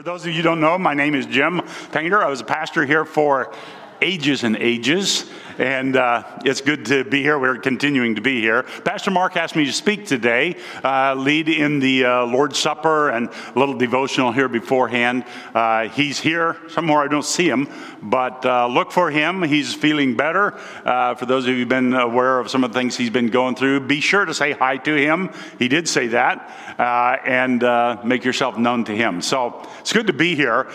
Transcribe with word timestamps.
For 0.00 0.04
those 0.04 0.22
of 0.22 0.28
you 0.28 0.36
who 0.36 0.42
don't 0.42 0.62
know, 0.62 0.78
my 0.78 0.94
name 0.94 1.14
is 1.14 1.26
Jim 1.26 1.60
Painter. 1.92 2.24
I 2.24 2.28
was 2.30 2.40
a 2.40 2.44
pastor 2.44 2.86
here 2.86 3.04
for 3.04 3.52
ages 4.02 4.44
and 4.44 4.56
ages 4.56 5.30
and 5.60 5.94
uh, 5.94 6.24
it's 6.42 6.62
good 6.62 6.86
to 6.86 7.04
be 7.04 7.20
here. 7.20 7.38
We're 7.38 7.58
continuing 7.58 8.14
to 8.14 8.22
be 8.22 8.40
here. 8.40 8.62
Pastor 8.62 9.10
Mark 9.10 9.36
asked 9.36 9.54
me 9.54 9.66
to 9.66 9.72
speak 9.72 10.06
today, 10.06 10.56
uh, 10.82 11.14
lead 11.14 11.50
in 11.50 11.80
the 11.80 12.06
uh, 12.06 12.24
Lord's 12.24 12.58
Supper 12.58 13.10
and 13.10 13.28
a 13.28 13.58
little 13.58 13.76
devotional 13.76 14.32
here 14.32 14.48
beforehand. 14.48 15.26
Uh, 15.54 15.88
he's 15.88 16.18
here 16.18 16.56
somewhere. 16.68 17.00
I 17.00 17.08
don't 17.08 17.24
see 17.24 17.46
him, 17.46 17.68
but 18.02 18.44
uh, 18.46 18.68
look 18.68 18.90
for 18.90 19.10
him. 19.10 19.42
He's 19.42 19.74
feeling 19.74 20.16
better. 20.16 20.58
Uh, 20.82 21.14
for 21.14 21.26
those 21.26 21.44
of 21.44 21.50
you 21.50 21.58
who've 21.58 21.68
been 21.68 21.92
aware 21.92 22.38
of 22.38 22.50
some 22.50 22.64
of 22.64 22.72
the 22.72 22.78
things 22.78 22.96
he's 22.96 23.10
been 23.10 23.28
going 23.28 23.54
through, 23.54 23.80
be 23.80 24.00
sure 24.00 24.24
to 24.24 24.32
say 24.32 24.52
hi 24.52 24.78
to 24.78 24.96
him. 24.96 25.30
He 25.58 25.68
did 25.68 25.86
say 25.86 26.08
that, 26.08 26.48
and 27.26 27.60
make 28.02 28.24
yourself 28.24 28.56
known 28.56 28.84
to 28.84 28.96
him. 28.96 29.20
So 29.20 29.68
it's 29.80 29.92
good 29.92 30.06
to 30.06 30.14
be 30.14 30.34
here. 30.34 30.68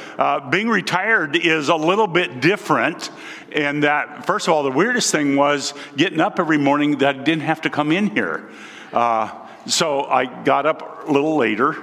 being 0.52 0.70
retired 0.70 1.36
is 1.36 1.70
a 1.70 1.76
little 1.76 2.08
bit 2.08 2.40
different 2.40 3.10
in 3.52 3.82
that, 3.82 4.26
first 4.26 4.48
of 4.48 4.54
all, 4.54 4.64
the 4.64 4.72
weirdest 4.72 5.12
thing 5.12 5.36
was 5.36 5.74
getting 5.96 6.20
up 6.20 6.40
every 6.40 6.58
morning 6.58 6.98
that 7.00 7.16
I 7.16 7.24
didn't 7.24 7.44
have 7.44 7.62
to 7.62 7.70
come 7.70 7.92
in 7.92 8.08
here. 8.08 8.50
Uh, 8.94 9.32
so 9.66 10.04
I 10.04 10.26
got 10.44 10.66
up 10.66 11.08
a 11.08 11.12
little 11.12 11.36
later, 11.36 11.76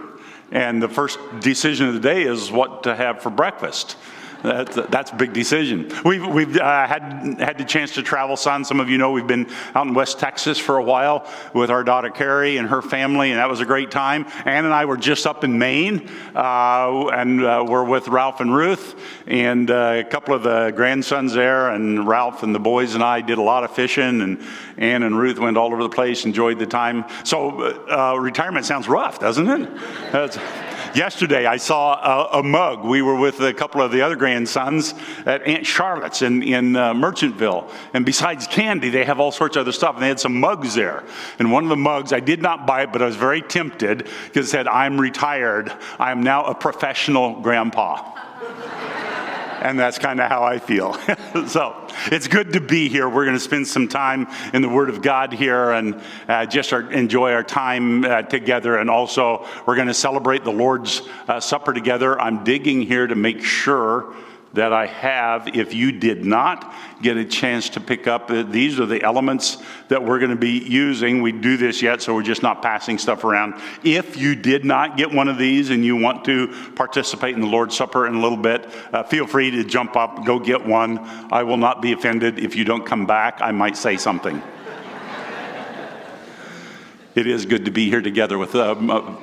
and 0.51 0.83
the 0.83 0.89
first 0.89 1.19
decision 1.41 1.89
of 1.89 1.95
the 1.95 2.01
day 2.01 2.23
is 2.23 2.51
what 2.51 2.85
to 2.85 2.95
have 2.95 3.23
for 3.23 3.31
breakfast. 3.31 3.97
That's, 4.43 4.75
that's 4.75 5.11
a 5.13 5.15
big 5.15 5.33
decision. 5.33 5.91
We've, 6.05 6.27
we've 6.27 6.57
uh, 6.57 6.87
had, 6.87 7.37
had 7.39 7.59
the 7.59 7.65
chance 7.65 7.95
to 7.95 8.03
travel 8.03 8.37
some. 8.37 8.65
Some 8.65 8.81
of 8.81 8.91
you 8.91 8.99
know 8.99 9.13
we've 9.13 9.27
been 9.27 9.49
out 9.75 9.87
in 9.87 9.95
West 9.95 10.19
Texas 10.19 10.59
for 10.59 10.79
a 10.79 10.83
while 10.83 11.31
with 11.55 11.71
our 11.71 11.85
daughter 11.85 12.11
Carrie 12.11 12.57
and 12.57 12.69
her 12.69 12.83
family, 12.83 13.31
and 13.31 13.39
that 13.39 13.49
was 13.49 13.61
a 13.61 13.65
great 13.65 13.93
time. 13.93 14.27
Ann 14.45 14.65
and 14.65 14.75
I 14.75 14.87
were 14.87 14.97
just 14.97 15.27
up 15.27 15.45
in 15.45 15.59
Maine, 15.59 16.09
uh, 16.35 17.07
and 17.09 17.45
uh, 17.45 17.65
we're 17.69 17.85
with 17.85 18.09
Ralph 18.09 18.41
and 18.41 18.55
Ruth, 18.55 19.01
and 19.27 19.71
uh, 19.71 20.03
a 20.05 20.05
couple 20.05 20.35
of 20.35 20.43
the 20.43 20.73
grandsons 20.75 21.35
there, 21.35 21.71
and 21.71 22.07
Ralph 22.07 22.43
and 22.43 22.53
the 22.53 22.61
boys 22.61 22.95
and 22.95 23.05
I 23.05 23.21
did 23.21 23.39
a 23.39 23.43
lot 23.43 23.63
of 23.63 23.73
fishing, 23.75 24.23
and 24.23 24.43
Ann 24.77 25.05
and 25.05 25.17
Ruth 25.17 25.39
went 25.39 25.57
all 25.57 25.73
over 25.73 25.83
the 25.83 25.89
place, 25.89 26.25
enjoyed 26.25 26.59
the 26.59 26.67
time. 26.67 27.05
So 27.23 27.87
uh, 27.89 28.17
retirement 28.19 28.67
sounds 28.67 28.89
rough, 28.89 29.21
doesn't 29.21 29.49
it? 29.49 30.72
Yesterday, 30.95 31.47
I 31.47 31.57
saw 31.57 31.95
a, 31.95 32.41
a, 32.41 32.43
mug. 32.43 32.85
We 32.85 33.01
were 33.01 33.17
with 33.17 33.41
a 33.41 33.55
couple 33.55 33.81
of 33.81 33.93
the 33.93 34.03
other 34.03 34.15
grandsons 34.15 34.93
at 35.25 35.43
Aunt 35.43 35.67
Charlotte's 35.67 36.21
in, 36.21 36.43
in 36.43 36.77
uh, 36.77 36.93
Merchantville. 36.93 37.71
And 37.95 38.05
besides 38.05 38.47
candy, 38.47 38.91
they 38.91 39.05
have 39.05 39.19
all 39.19 39.33
sorts 39.33 39.57
of 39.57 39.63
other 39.63 39.73
stuff. 39.73 39.95
And 39.95 40.03
they 40.03 40.09
had 40.09 40.21
some 40.21 40.39
mugs 40.39 40.75
there. 40.75 41.03
And 41.39 41.51
one 41.51 41.65
of 41.65 41.71
the 41.71 41.77
mugs, 41.77 42.13
I 42.13 42.21
did 42.21 42.43
not 42.43 42.67
buy 42.67 42.83
it, 42.83 42.93
but 42.93 43.01
I 43.01 43.07
was 43.07 43.17
very 43.17 43.41
tempted 43.41 44.07
because 44.27 44.49
it 44.49 44.51
said, 44.51 44.69
I'm 44.69 45.01
retired. 45.01 45.73
I 45.99 46.11
am 46.11 46.23
now 46.23 46.45
a 46.45 46.55
professional 46.55 47.41
grandpa 47.41 48.13
and 49.63 49.79
that's 49.79 49.99
kind 49.99 50.21
of 50.21 50.29
how 50.29 50.43
I 50.43 50.59
feel. 50.59 50.95
so 51.47 51.87
it's 52.07 52.29
good 52.29 52.53
to 52.55 52.61
be 52.61 52.89
here. 52.89 53.09
We're 53.09 53.25
going 53.25 53.37
to 53.37 53.41
spend 53.41 53.67
some 53.67 53.89
time 53.89 54.27
in 54.53 54.63
the 54.63 54.69
Word 54.69 54.91
of 54.91 55.03
God 55.03 55.33
here 55.33 55.71
and 55.71 56.03
uh, 56.29 56.47
just 56.47 56.73
our, 56.73 56.91
enjoy 56.93 57.33
our 57.33 57.45
time 57.45 58.05
uh, 58.05 58.23
together. 58.23 58.77
And 58.77 58.91
also, 58.91 59.47
we're 59.67 59.77
going 59.77 59.89
to 59.89 59.95
celebrate 59.95 60.45
the 60.45 60.53
Lord's 60.53 61.03
uh, 61.29 61.41
Supper 61.41 61.73
together. 61.73 62.21
I'm 62.21 62.45
digging 62.45 62.83
here 62.83 63.07
to 63.07 63.15
make 63.15 63.43
sure 63.43 64.15
that 64.55 64.73
I 64.73 64.87
have. 64.87 65.49
If 65.57 65.75
you 65.75 65.93
did 65.93 66.25
not 66.25 66.75
get 67.01 67.17
a 67.17 67.25
chance 67.25 67.71
to 67.71 67.81
pick 67.81 68.07
up, 68.07 68.29
these 68.29 68.79
are 68.79 68.87
the 68.87 69.03
elements 69.03 69.59
that 69.89 70.05
we're 70.05 70.19
going 70.19 70.31
to 70.31 70.37
be 70.37 70.59
using. 70.59 71.23
We 71.23 71.33
do 71.33 71.57
this 71.57 71.83
yet, 71.83 72.03
so 72.03 72.15
we're 72.15 72.23
just 72.23 72.43
not 72.43 72.63
passing 72.63 72.99
stuff 72.99 73.25
around. 73.25 73.61
If 73.83 74.17
you 74.17 74.35
did 74.35 74.65
not 74.65 74.97
get 74.97 75.13
one 75.13 75.29
of 75.29 75.39
these 75.39 75.71
and 75.71 75.85
you 75.85 75.97
want 75.97 76.25
to 76.27 76.49
participate 76.75 77.35
in 77.35 77.41
the 77.41 77.47
Lord's 77.47 77.77
Supper 77.77 78.07
in 78.07 78.15
a 78.15 78.21
little 78.21 78.39
bit, 78.39 78.69
uh, 78.93 79.03
feel 79.03 79.27
free 79.27 79.51
to 79.51 79.65
jump 79.65 79.97
up, 79.97 80.25
go 80.25 80.39
get 80.39 80.65
one. 80.65 80.99
I 81.33 81.43
will 81.43 81.57
not 81.57 81.83
be 81.83 81.93
offended 81.93 82.39
if 82.39 82.57
you 82.57 82.65
don't 82.65 82.85
come 82.85 83.07
back. 83.07 83.39
I 83.41 83.53
might 83.53 83.77
say 83.77 83.97
something 83.97 84.43
it 87.15 87.27
is 87.27 87.47
good 87.47 87.67
to 87.67 87.71
be 87.71 87.89
here 87.89 88.01
together 88.01 88.39
with 88.39 88.55
uh, 88.55 88.75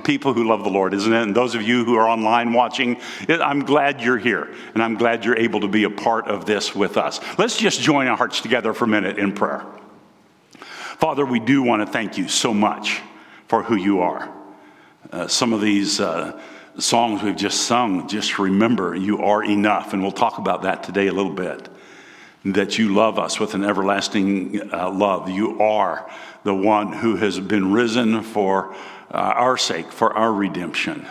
people 0.03 0.33
who 0.33 0.47
love 0.47 0.63
the 0.63 0.69
Lord, 0.69 0.93
isn't 0.93 1.11
it? 1.11 1.21
And 1.21 1.35
those 1.35 1.55
of 1.55 1.61
you 1.61 1.85
who 1.85 1.95
are 1.95 2.07
online 2.07 2.53
watching, 2.53 2.99
I'm 3.27 3.65
glad 3.65 4.01
you're 4.01 4.17
here, 4.17 4.53
and 4.73 4.83
I'm 4.83 4.95
glad 4.95 5.25
you're 5.25 5.37
able 5.37 5.61
to 5.61 5.67
be 5.67 5.83
a 5.83 5.89
part 5.89 6.27
of 6.27 6.45
this 6.45 6.75
with 6.75 6.97
us. 6.97 7.19
Let's 7.37 7.57
just 7.57 7.81
join 7.81 8.07
our 8.07 8.17
hearts 8.17 8.41
together 8.41 8.73
for 8.73 8.85
a 8.85 8.87
minute 8.87 9.17
in 9.17 9.33
prayer. 9.33 9.65
Father, 10.97 11.25
we 11.25 11.39
do 11.39 11.63
want 11.63 11.85
to 11.85 11.91
thank 11.91 12.17
you 12.17 12.27
so 12.27 12.53
much 12.53 13.01
for 13.47 13.63
who 13.63 13.75
you 13.75 14.01
are. 14.01 14.31
Uh, 15.11 15.27
some 15.27 15.53
of 15.53 15.61
these 15.61 15.99
uh, 15.99 16.39
songs 16.77 17.23
we've 17.23 17.35
just 17.35 17.61
sung, 17.61 18.07
just 18.07 18.37
remember 18.37 18.95
you 18.95 19.23
are 19.23 19.43
enough, 19.43 19.93
and 19.93 20.01
we'll 20.01 20.11
talk 20.11 20.37
about 20.37 20.63
that 20.63 20.83
today 20.83 21.07
a 21.07 21.13
little 21.13 21.33
bit. 21.33 21.69
That 22.45 22.77
you 22.77 22.93
love 22.93 23.19
us 23.19 23.39
with 23.39 23.53
an 23.53 23.65
everlasting 23.65 24.71
uh, 24.71 24.89
love. 24.91 25.29
You 25.29 25.59
are 25.61 26.09
the 26.43 26.55
one 26.55 26.93
who 26.93 27.17
has 27.17 27.39
been 27.39 27.73
risen 27.73 28.23
for 28.23 28.73
uh, 29.11 29.17
our 29.17 29.57
sake, 29.57 29.91
for 29.91 30.13
our 30.13 30.31
redemption. 30.31 31.05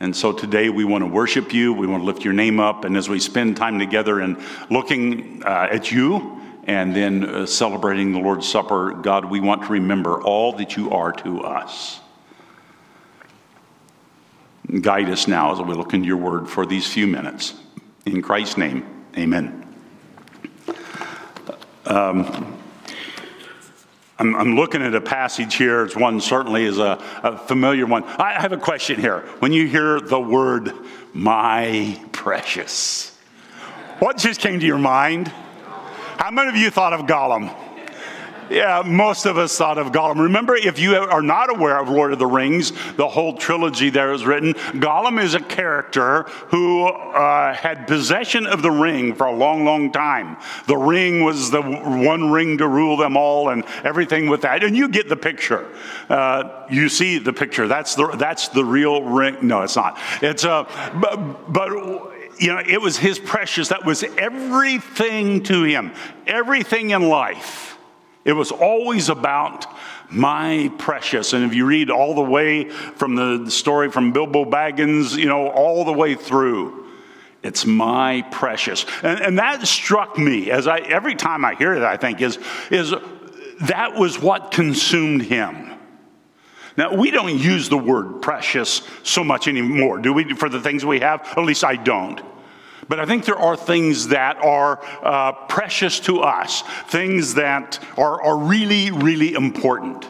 And 0.00 0.14
so 0.14 0.32
today 0.32 0.68
we 0.68 0.84
want 0.84 1.02
to 1.02 1.08
worship 1.08 1.52
you, 1.52 1.72
we 1.72 1.88
want 1.88 2.02
to 2.02 2.06
lift 2.06 2.24
your 2.24 2.34
name 2.34 2.60
up, 2.60 2.84
and 2.84 2.96
as 2.96 3.08
we 3.08 3.18
spend 3.18 3.56
time 3.56 3.80
together 3.80 4.20
and 4.20 4.36
looking 4.70 5.42
uh, 5.44 5.68
at 5.72 5.90
you 5.90 6.40
and 6.64 6.94
then 6.94 7.24
uh, 7.24 7.46
celebrating 7.46 8.12
the 8.12 8.20
Lord's 8.20 8.46
Supper, 8.46 8.92
God, 8.92 9.24
we 9.24 9.40
want 9.40 9.62
to 9.64 9.72
remember 9.72 10.22
all 10.22 10.52
that 10.52 10.76
you 10.76 10.90
are 10.90 11.10
to 11.12 11.42
us. 11.42 11.98
Guide 14.80 15.08
us 15.08 15.26
now 15.26 15.52
as 15.52 15.60
we 15.60 15.74
look 15.74 15.94
into 15.94 16.06
your 16.06 16.18
word 16.18 16.48
for 16.48 16.64
these 16.64 16.86
few 16.86 17.06
minutes. 17.06 17.54
In 18.04 18.22
Christ's 18.22 18.58
name, 18.58 18.86
amen. 19.16 19.67
Um, 21.88 22.54
I'm, 24.18 24.36
I'm, 24.36 24.56
looking 24.56 24.82
at 24.82 24.94
a 24.94 25.00
passage 25.00 25.54
here. 25.54 25.84
It's 25.84 25.96
one 25.96 26.20
certainly 26.20 26.64
is 26.64 26.78
a, 26.78 27.02
a 27.22 27.38
familiar 27.38 27.86
one. 27.86 28.04
I 28.04 28.32
have 28.32 28.52
a 28.52 28.58
question 28.58 29.00
here. 29.00 29.20
When 29.38 29.52
you 29.52 29.66
hear 29.66 29.98
the 29.98 30.20
word 30.20 30.72
my 31.14 31.98
precious, 32.12 33.16
what 34.00 34.18
just 34.18 34.40
came 34.40 34.60
to 34.60 34.66
your 34.66 34.78
mind? 34.78 35.28
How 36.18 36.30
many 36.30 36.50
of 36.50 36.56
you 36.56 36.70
thought 36.70 36.92
of 36.92 37.06
Gollum? 37.06 37.54
Yeah, 38.50 38.82
most 38.84 39.26
of 39.26 39.36
us 39.36 39.56
thought 39.56 39.78
of 39.78 39.92
Gollum. 39.92 40.20
Remember, 40.20 40.56
if 40.56 40.78
you 40.78 40.94
are 40.96 41.22
not 41.22 41.50
aware 41.50 41.78
of 41.78 41.88
Lord 41.88 42.12
of 42.12 42.18
the 42.18 42.26
Rings, 42.26 42.72
the 42.96 43.08
whole 43.08 43.36
trilogy 43.36 43.90
there 43.90 44.12
is 44.12 44.24
written. 44.24 44.54
Gollum 44.54 45.22
is 45.22 45.34
a 45.34 45.40
character 45.40 46.22
who 46.48 46.86
uh, 46.86 47.54
had 47.54 47.86
possession 47.86 48.46
of 48.46 48.62
the 48.62 48.70
ring 48.70 49.14
for 49.14 49.26
a 49.26 49.34
long, 49.34 49.64
long 49.64 49.92
time. 49.92 50.36
The 50.66 50.76
ring 50.76 51.22
was 51.22 51.50
the 51.50 51.62
one 51.62 52.30
ring 52.30 52.58
to 52.58 52.68
rule 52.68 52.96
them 52.96 53.16
all, 53.16 53.50
and 53.50 53.64
everything 53.84 54.28
with 54.28 54.42
that. 54.42 54.64
And 54.64 54.76
you 54.76 54.88
get 54.88 55.08
the 55.08 55.16
picture. 55.16 55.68
Uh, 56.08 56.66
you 56.70 56.88
see 56.88 57.18
the 57.18 57.32
picture. 57.32 57.68
That's 57.68 57.94
the 57.94 58.08
that's 58.08 58.48
the 58.48 58.64
real 58.64 59.02
ring. 59.02 59.36
No, 59.42 59.62
it's 59.62 59.76
not. 59.76 59.98
It's 60.22 60.44
a 60.44 60.50
uh, 60.50 61.00
but, 61.00 61.52
but 61.52 61.70
you 62.38 62.54
know, 62.54 62.62
it 62.64 62.80
was 62.80 62.96
his 62.96 63.18
precious. 63.18 63.68
That 63.68 63.84
was 63.84 64.04
everything 64.16 65.42
to 65.44 65.64
him, 65.64 65.92
everything 66.26 66.90
in 66.90 67.08
life. 67.08 67.67
It 68.28 68.34
was 68.34 68.52
always 68.52 69.08
about 69.08 69.66
my 70.10 70.70
precious. 70.76 71.32
And 71.32 71.46
if 71.46 71.54
you 71.54 71.64
read 71.64 71.88
all 71.88 72.14
the 72.14 72.20
way 72.20 72.68
from 72.68 73.14
the 73.14 73.50
story 73.50 73.90
from 73.90 74.12
Bilbo 74.12 74.44
Baggins, 74.44 75.16
you 75.16 75.24
know, 75.24 75.48
all 75.48 75.86
the 75.86 75.94
way 75.94 76.14
through, 76.14 76.90
it's 77.42 77.64
my 77.64 78.20
precious. 78.30 78.84
And, 79.02 79.18
and 79.20 79.38
that 79.38 79.66
struck 79.66 80.18
me 80.18 80.50
as 80.50 80.66
I, 80.66 80.80
every 80.80 81.14
time 81.14 81.42
I 81.42 81.54
hear 81.54 81.72
it, 81.72 81.82
I 81.82 81.96
think 81.96 82.20
is, 82.20 82.38
is 82.70 82.92
that 83.62 83.94
was 83.94 84.20
what 84.20 84.50
consumed 84.50 85.22
him. 85.22 85.72
Now, 86.76 86.94
we 86.94 87.10
don't 87.10 87.38
use 87.38 87.70
the 87.70 87.78
word 87.78 88.20
precious 88.20 88.82
so 89.04 89.24
much 89.24 89.48
anymore, 89.48 90.00
do 90.00 90.12
we, 90.12 90.34
for 90.34 90.50
the 90.50 90.60
things 90.60 90.84
we 90.84 91.00
have? 91.00 91.22
At 91.34 91.44
least 91.44 91.64
I 91.64 91.76
don't. 91.76 92.20
But 92.88 93.00
I 93.00 93.06
think 93.06 93.24
there 93.24 93.38
are 93.38 93.56
things 93.56 94.08
that 94.08 94.38
are 94.38 94.80
uh, 95.02 95.32
precious 95.46 96.00
to 96.00 96.20
us, 96.20 96.62
things 96.88 97.34
that 97.34 97.78
are, 97.96 98.22
are 98.22 98.36
really, 98.38 98.90
really 98.90 99.34
important. 99.34 100.06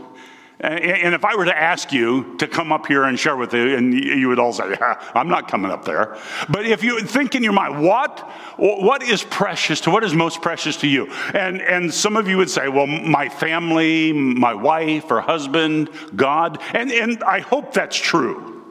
And 0.60 1.14
if 1.14 1.24
I 1.24 1.36
were 1.36 1.44
to 1.44 1.56
ask 1.56 1.92
you 1.92 2.36
to 2.38 2.48
come 2.48 2.72
up 2.72 2.86
here 2.86 3.04
and 3.04 3.16
share 3.16 3.36
with 3.36 3.54
you, 3.54 3.76
and 3.76 3.94
you 3.94 4.26
would 4.26 4.40
all 4.40 4.52
say, 4.52 4.70
yeah, 4.70 5.00
I'm 5.14 5.28
not 5.28 5.48
coming 5.48 5.70
up 5.70 5.84
there. 5.84 6.18
But 6.48 6.66
if 6.66 6.82
you 6.82 6.98
think 7.00 7.36
in 7.36 7.44
your 7.44 7.52
mind, 7.52 7.80
what, 7.80 8.18
what 8.56 9.04
is 9.04 9.22
precious 9.22 9.80
to, 9.82 9.90
what 9.90 10.02
is 10.02 10.14
most 10.14 10.42
precious 10.42 10.76
to 10.78 10.88
you? 10.88 11.12
And, 11.32 11.62
and 11.62 11.94
some 11.94 12.16
of 12.16 12.26
you 12.26 12.38
would 12.38 12.50
say, 12.50 12.68
well, 12.68 12.88
my 12.88 13.28
family, 13.28 14.12
my 14.12 14.52
wife 14.52 15.12
or 15.12 15.20
husband, 15.20 15.90
God. 16.16 16.60
And, 16.74 16.90
and 16.90 17.22
I 17.22 17.38
hope 17.38 17.72
that's 17.72 17.96
true. 17.96 18.64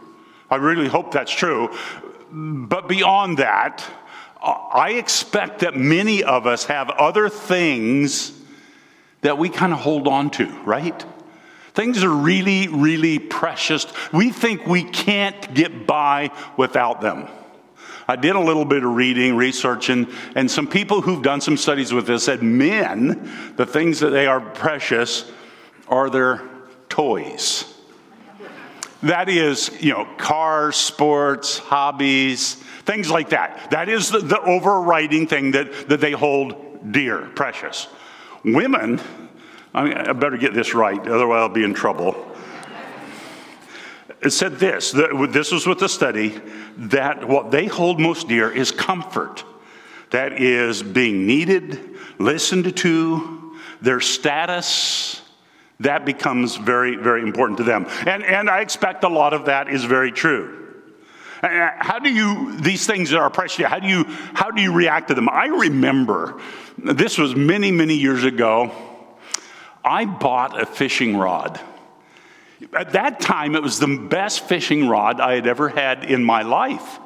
I 0.50 0.58
really 0.58 0.90
hope 0.90 1.14
that's 1.14 1.32
true. 1.32 1.74
But 2.32 2.88
beyond 2.88 3.38
that, 3.38 3.84
uh, 4.42 4.52
I 4.74 4.92
expect 4.92 5.60
that 5.60 5.76
many 5.76 6.24
of 6.24 6.46
us 6.46 6.66
have 6.66 6.90
other 6.90 7.30
things 7.30 8.34
that 9.22 9.38
we 9.38 9.50
kind 9.50 9.74
of 9.74 9.80
hold 9.80 10.08
on 10.08 10.30
to, 10.32 10.46
right? 10.64 11.06
Things 11.74 12.04
are 12.04 12.10
really, 12.10 12.68
really 12.68 13.20
precious. 13.20 13.86
We 14.12 14.32
think 14.32 14.66
we 14.66 14.84
can't 14.84 15.54
get 15.54 15.86
by 15.88 16.32
without 16.58 17.02
them. 17.02 17.28
I 18.08 18.16
did 18.16 18.36
a 18.36 18.40
little 18.40 18.66
bit 18.66 18.84
of 18.84 18.96
reading, 18.96 19.36
researching, 19.36 20.08
and 20.34 20.50
some 20.50 20.68
people 20.68 21.02
who've 21.02 21.22
done 21.22 21.42
some 21.42 21.58
studies 21.58 21.92
with 21.92 22.08
this 22.08 22.24
said 22.24 22.42
men, 22.42 23.54
the 23.58 23.66
things 23.66 24.00
that 24.00 24.12
they 24.12 24.28
are 24.28 24.40
precious 24.40 25.30
are 25.88 26.10
their 26.10 26.42
toys. 26.90 27.74
That 29.04 29.30
is, 29.30 29.72
you 29.82 29.94
know, 29.94 30.08
cars, 30.18 30.76
sports, 30.76 31.60
hobbies, 31.60 32.56
things 32.84 33.10
like 33.12 33.30
that. 33.30 33.70
That 33.72 33.90
is 33.90 34.10
the, 34.10 34.20
the 34.20 34.42
overriding 34.42 35.28
thing 35.28 35.52
that, 35.52 35.90
that 35.90 36.02
they 36.02 36.12
hold 36.12 36.92
dear, 36.92 37.30
precious. 37.36 37.88
Women, 38.44 39.00
I, 39.74 39.84
mean, 39.84 39.94
I 39.94 40.14
better 40.14 40.38
get 40.38 40.54
this 40.54 40.74
right, 40.74 41.00
otherwise 41.00 41.40
I'll 41.40 41.50
be 41.50 41.64
in 41.64 41.74
trouble 41.74 42.16
it 44.22 44.32
said 44.32 44.58
this 44.60 44.92
this 44.92 45.52
was 45.52 45.68
with 45.68 45.80
the 45.80 45.90
study 45.90 46.42
that 46.78 47.28
what 47.28 47.52
they 47.52 47.66
hold 47.66 48.00
most 48.00 48.28
dear 48.28 48.52
is 48.52 48.72
comfort. 48.72 49.44
That 50.12 50.42
is 50.42 50.82
being 50.82 51.28
needed, 51.28 51.98
listened 52.18 52.78
to, 52.78 53.58
their 53.82 54.00
status. 54.00 55.22
That 55.80 56.06
becomes 56.06 56.56
very, 56.56 56.96
very 56.96 57.22
important 57.22 57.58
to 57.60 57.64
them. 57.64 57.86
And, 58.06 58.24
and 58.24 58.50
I 58.50 58.62
expect 58.62 59.04
a 59.04 59.10
lot 59.10 59.34
of 59.34 59.46
that 59.46 59.70
is 59.70 59.84
very 59.84 60.12
true. 60.12 60.66
Uh, 61.44 61.70
how 61.78 62.00
do 62.00 62.10
you, 62.10 62.58
these 62.60 62.88
things 62.88 63.12
that 63.12 63.20
are 63.20 63.30
precious, 63.30 63.66
how 63.66 63.80
do 63.80 63.88
you, 63.88 64.06
how 64.34 64.50
do 64.50 64.62
you 64.62 64.74
react 64.74 65.10
to 65.10 65.14
them? 65.14 65.30
I 65.30 65.46
remember, 65.46 66.42
this 66.80 67.20
was 67.20 67.36
many, 67.36 67.72
many 67.72 67.94
years 67.94 68.24
ago, 68.24 68.72
I 69.86 70.06
bought 70.06 70.60
a 70.60 70.66
fishing 70.66 71.16
rod. 71.16 71.60
At 72.74 72.94
that 72.94 73.20
time, 73.20 73.56
it 73.56 73.62
was 73.62 73.80
the 73.80 73.88
best 74.10 74.46
fishing 74.46 74.90
rod 74.90 75.22
I 75.22 75.36
had 75.36 75.46
ever 75.46 75.70
had 75.70 76.06
in 76.06 76.24
my 76.24 76.42
life. 76.42 77.00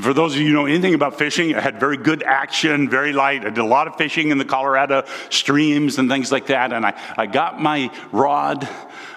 For 0.00 0.12
those 0.12 0.34
of 0.34 0.40
you 0.40 0.48
who 0.48 0.54
know 0.54 0.66
anything 0.66 0.94
about 0.94 1.18
fishing, 1.18 1.54
I 1.54 1.60
had 1.60 1.78
very 1.78 1.96
good 1.96 2.24
action, 2.24 2.90
very 2.90 3.12
light. 3.12 3.42
I 3.42 3.50
did 3.50 3.58
a 3.58 3.64
lot 3.64 3.86
of 3.86 3.94
fishing 3.94 4.30
in 4.30 4.38
the 4.38 4.44
Colorado 4.44 5.04
streams 5.30 5.98
and 5.98 6.10
things 6.10 6.32
like 6.32 6.46
that. 6.46 6.72
And 6.72 6.84
I, 6.84 7.00
I 7.16 7.26
got 7.26 7.62
my 7.62 7.92
rod. 8.10 8.68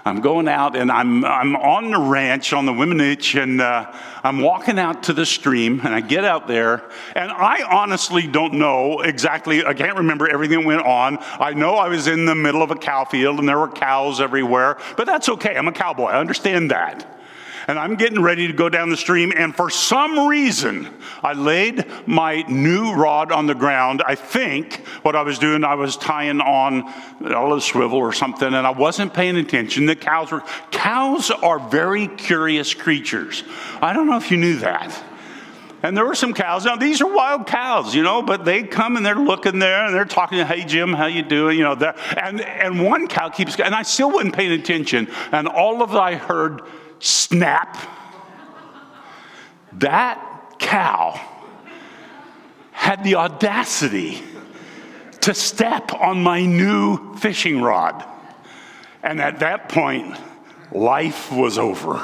I'm 0.06 0.22
going 0.22 0.48
out 0.48 0.76
and 0.76 0.92
I'm, 0.92 1.26
I'm 1.26 1.56
on 1.56 1.90
the 1.90 2.00
ranch 2.00 2.54
on 2.54 2.68
the 2.68 2.74
Weminuche 2.74 3.42
and 3.42 3.60
uh, 3.60 3.92
I'm 4.24 4.40
walking 4.40 4.78
out 4.78 5.04
to 5.04 5.14
the 5.14 5.26
stream 5.26 5.82
and 5.84 5.96
I 5.96 6.00
get 6.00 6.24
out 6.24 6.48
there 6.48 6.88
and 7.16 7.32
I 7.32 7.64
honestly 7.64 8.28
don't 8.28 8.54
know 8.54 9.02
exactly, 9.02 9.66
I 9.66 9.74
can't 9.74 9.98
remember 9.98 10.30
everything 10.30 10.60
that 10.60 10.66
went 10.66 10.86
on. 10.86 11.18
I 11.22 11.54
know 11.54 11.74
I 11.74 11.90
was 11.90 12.06
in 12.06 12.26
the 12.26 12.36
middle 12.36 12.62
of 12.62 12.70
a 12.70 12.76
cow 12.76 13.04
field 13.04 13.40
and 13.40 13.50
there 13.50 13.58
were 13.58 13.68
cows 13.68 14.22
everywhere, 14.22 14.78
but 14.96 15.08
that's 15.08 15.28
okay. 15.28 15.58
I'm 15.58 15.68
a 15.68 15.74
cowboy. 15.74 16.06
I 16.06 16.20
understand 16.20 16.70
that 16.70 17.17
and 17.68 17.78
I'm 17.78 17.96
getting 17.96 18.22
ready 18.22 18.48
to 18.48 18.54
go 18.54 18.70
down 18.70 18.90
the 18.90 18.98
stream. 18.98 19.34
And 19.36 19.56
for 19.56 19.70
some 19.70 20.28
reason, 20.28 20.90
I 21.22 21.34
laid 21.34 21.86
my 22.08 22.44
new 22.44 22.94
rod 22.94 23.32
on 23.32 23.46
the 23.46 23.56
ground. 23.56 24.02
I 24.06 24.16
think 24.16 24.86
what 25.04 25.16
I 25.16 25.22
was 25.22 25.38
doing, 25.38 25.64
I 25.66 25.76
was 25.76 25.98
tying 25.98 26.40
on 26.40 26.88
a 27.20 27.24
little 27.24 27.60
swivel 27.60 27.98
or 27.98 28.14
something, 28.14 28.48
and 28.48 28.66
I 28.66 28.72
wasn't 28.72 29.14
paying 29.14 29.36
attention. 29.36 29.86
The 29.86 29.96
cows 29.96 30.32
were, 30.32 30.44
cows 30.72 31.30
are 31.30 31.60
very 31.60 32.08
curious 32.08 32.74
creatures. 32.74 33.44
I 33.82 33.92
don't 33.92 34.08
know 34.08 34.18
if 34.18 34.32
you 34.32 34.38
knew 34.38 34.58
that. 34.60 35.04
And 35.84 35.96
there 35.96 36.06
were 36.06 36.16
some 36.16 36.34
cows. 36.34 36.66
Now 36.66 36.76
these 36.76 37.02
are 37.02 37.14
wild 37.14 37.46
cows, 37.46 37.94
you 37.94 38.02
know, 38.02 38.24
but 38.24 38.46
they 38.46 38.64
come 38.64 38.98
and 38.98 39.06
they're 39.06 39.14
looking 39.14 39.60
there 39.60 39.86
and 39.86 39.94
they're 39.94 40.06
talking. 40.06 40.44
Hey 40.44 40.66
Jim, 40.66 40.92
how 40.92 41.06
you 41.06 41.22
doing? 41.22 41.60
You 41.60 41.66
know, 41.66 41.94
and 42.18 42.42
and 42.42 42.84
one 42.84 43.08
cow 43.08 43.30
keeps, 43.30 43.60
and 43.60 43.76
I 43.76 43.84
still 43.84 44.10
wasn't 44.10 44.36
paying 44.36 44.54
attention. 44.54 45.08
And 45.32 45.48
all 45.48 45.84
of 45.84 45.94
I 45.96 46.16
heard 46.16 46.64
snap. 47.00 47.78
That 49.74 50.56
cow 50.60 51.20
had 52.72 53.04
the 53.04 53.16
audacity 53.16 54.24
to 55.22 55.34
step 55.34 55.94
on 55.94 56.24
my 56.24 56.46
new 56.46 57.16
fishing 57.18 57.62
rod. 57.62 58.06
And 59.04 59.22
at 59.22 59.40
that 59.40 59.70
point, 59.70 60.18
life 60.72 61.32
was 61.32 61.58
over. 61.58 61.96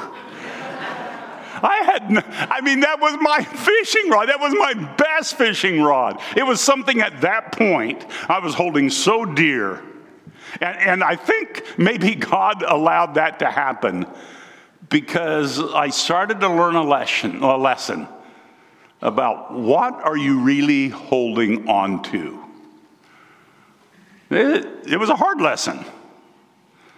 I 1.63 1.83
had, 1.85 2.25
I 2.51 2.59
mean, 2.61 2.81
that 2.81 2.99
was 2.99 3.17
my 3.21 3.43
fishing 3.43 4.09
rod. 4.09 4.27
That 4.27 4.41
was 4.41 4.53
my 4.53 4.73
best 4.95 5.37
fishing 5.37 5.81
rod. 5.81 6.19
It 6.35 6.43
was 6.43 6.59
something 6.59 6.99
at 6.99 7.21
that 7.21 7.53
point 7.53 8.05
I 8.27 8.39
was 8.39 8.53
holding 8.53 8.89
so 8.89 9.23
dear. 9.23 9.81
And, 10.59 10.77
and 10.77 11.03
I 11.03 11.15
think 11.15 11.63
maybe 11.77 12.15
God 12.15 12.63
allowed 12.63 13.15
that 13.15 13.39
to 13.39 13.49
happen 13.49 14.05
because 14.93 15.59
I 15.59 15.89
started 15.89 16.39
to 16.41 16.47
learn 16.47 16.75
a 16.75 16.83
lesson, 16.83 17.41
a 17.41 17.57
lesson 17.57 18.07
about 19.01 19.51
what 19.51 19.95
are 19.95 20.15
you 20.15 20.41
really 20.41 20.89
holding 20.89 21.67
on 21.67 22.03
to. 22.03 22.39
It, 24.29 24.67
it 24.87 24.97
was 24.97 25.09
a 25.09 25.15
hard 25.15 25.41
lesson. 25.41 25.83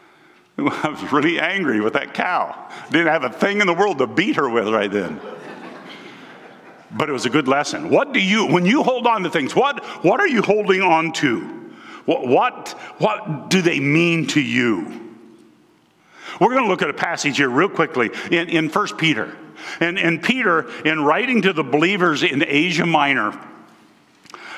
I 0.57 0.89
was 0.89 1.09
really 1.13 1.39
angry 1.39 1.79
with 1.79 1.93
that 1.93 2.13
cow. 2.13 2.69
Didn't 2.91 3.07
have 3.07 3.23
a 3.23 3.29
thing 3.29 3.61
in 3.61 3.67
the 3.67 3.73
world 3.73 3.99
to 3.99 4.07
beat 4.07 4.35
her 4.35 4.49
with 4.49 4.67
right 4.67 4.91
then. 4.91 5.21
But 6.91 7.07
it 7.07 7.13
was 7.13 7.25
a 7.25 7.29
good 7.29 7.47
lesson. 7.47 7.89
What 7.89 8.11
do 8.11 8.19
you, 8.19 8.45
when 8.45 8.65
you 8.65 8.83
hold 8.83 9.07
on 9.07 9.23
to 9.23 9.29
things, 9.29 9.55
what, 9.55 9.85
what 10.03 10.19
are 10.19 10.27
you 10.27 10.41
holding 10.41 10.81
on 10.81 11.13
to? 11.13 11.39
What, 12.03 12.27
what, 12.27 12.69
what 12.97 13.49
do 13.49 13.61
they 13.61 13.79
mean 13.79 14.27
to 14.27 14.41
you? 14.41 15.04
We're 16.39 16.51
going 16.51 16.63
to 16.63 16.69
look 16.69 16.81
at 16.81 16.89
a 16.89 16.93
passage 16.93 17.37
here 17.37 17.49
real 17.49 17.69
quickly 17.69 18.09
in, 18.31 18.49
in 18.49 18.69
1 18.69 18.97
Peter. 18.97 19.35
And, 19.79 19.97
and 19.97 20.21
Peter, 20.21 20.69
in 20.83 21.03
writing 21.03 21.41
to 21.43 21.53
the 21.53 21.63
believers 21.63 22.23
in 22.23 22.43
Asia 22.45 22.85
Minor, 22.85 23.39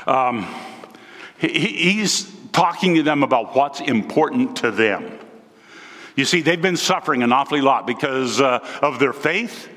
um, 0.06 0.48
he, 1.40 1.48
he's 1.48 2.32
talking 2.52 2.96
to 2.96 3.04
them 3.04 3.24
about 3.24 3.56
what's 3.56 3.82
important 3.82 4.58
to 4.58 4.72
them. 4.72 5.20
You 6.16 6.26
see, 6.26 6.42
they've 6.42 6.62
been 6.62 6.78
suffering 6.78 7.22
an 7.22 7.32
awfully 7.32 7.62
lot 7.62 7.86
because 7.86 8.42
uh, 8.42 8.60
of 8.82 8.98
their 8.98 9.14
faith. 9.14 9.70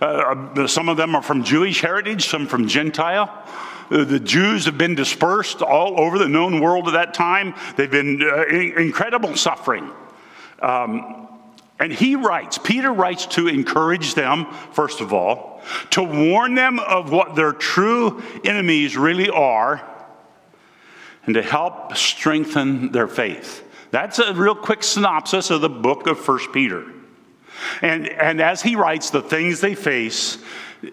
Uh, 0.00 0.68
some 0.68 0.88
of 0.88 0.96
them 0.96 1.16
are 1.16 1.22
from 1.22 1.42
Jewish 1.42 1.80
heritage, 1.80 2.26
some 2.26 2.46
from 2.46 2.68
Gentile. 2.68 3.28
Uh, 3.90 4.04
the 4.04 4.20
Jews 4.20 4.66
have 4.66 4.78
been 4.78 4.94
dispersed 4.94 5.60
all 5.60 5.98
over 5.98 6.18
the 6.18 6.28
known 6.28 6.60
world 6.60 6.86
at 6.86 6.92
that 6.92 7.14
time. 7.14 7.54
They've 7.76 7.90
been 7.90 8.22
uh, 8.22 8.44
incredible 8.46 9.34
suffering. 9.34 9.90
Um, 10.60 11.27
and 11.80 11.92
he 11.92 12.16
writes, 12.16 12.58
Peter 12.58 12.92
writes 12.92 13.26
to 13.26 13.46
encourage 13.46 14.14
them, 14.14 14.46
first 14.72 15.00
of 15.00 15.12
all, 15.12 15.62
to 15.90 16.02
warn 16.02 16.54
them 16.54 16.78
of 16.80 17.12
what 17.12 17.36
their 17.36 17.52
true 17.52 18.22
enemies 18.44 18.96
really 18.96 19.28
are, 19.28 19.82
and 21.24 21.34
to 21.34 21.42
help 21.42 21.96
strengthen 21.96 22.90
their 22.90 23.06
faith. 23.06 23.64
That's 23.90 24.18
a 24.18 24.34
real 24.34 24.54
quick 24.54 24.82
synopsis 24.82 25.50
of 25.50 25.60
the 25.60 25.68
book 25.68 26.06
of 26.06 26.18
First 26.18 26.52
Peter. 26.52 26.84
And, 27.82 28.08
and 28.08 28.40
as 28.40 28.62
he 28.62 28.76
writes 28.76 29.10
the 29.10 29.22
things 29.22 29.60
they 29.60 29.74
face, 29.74 30.38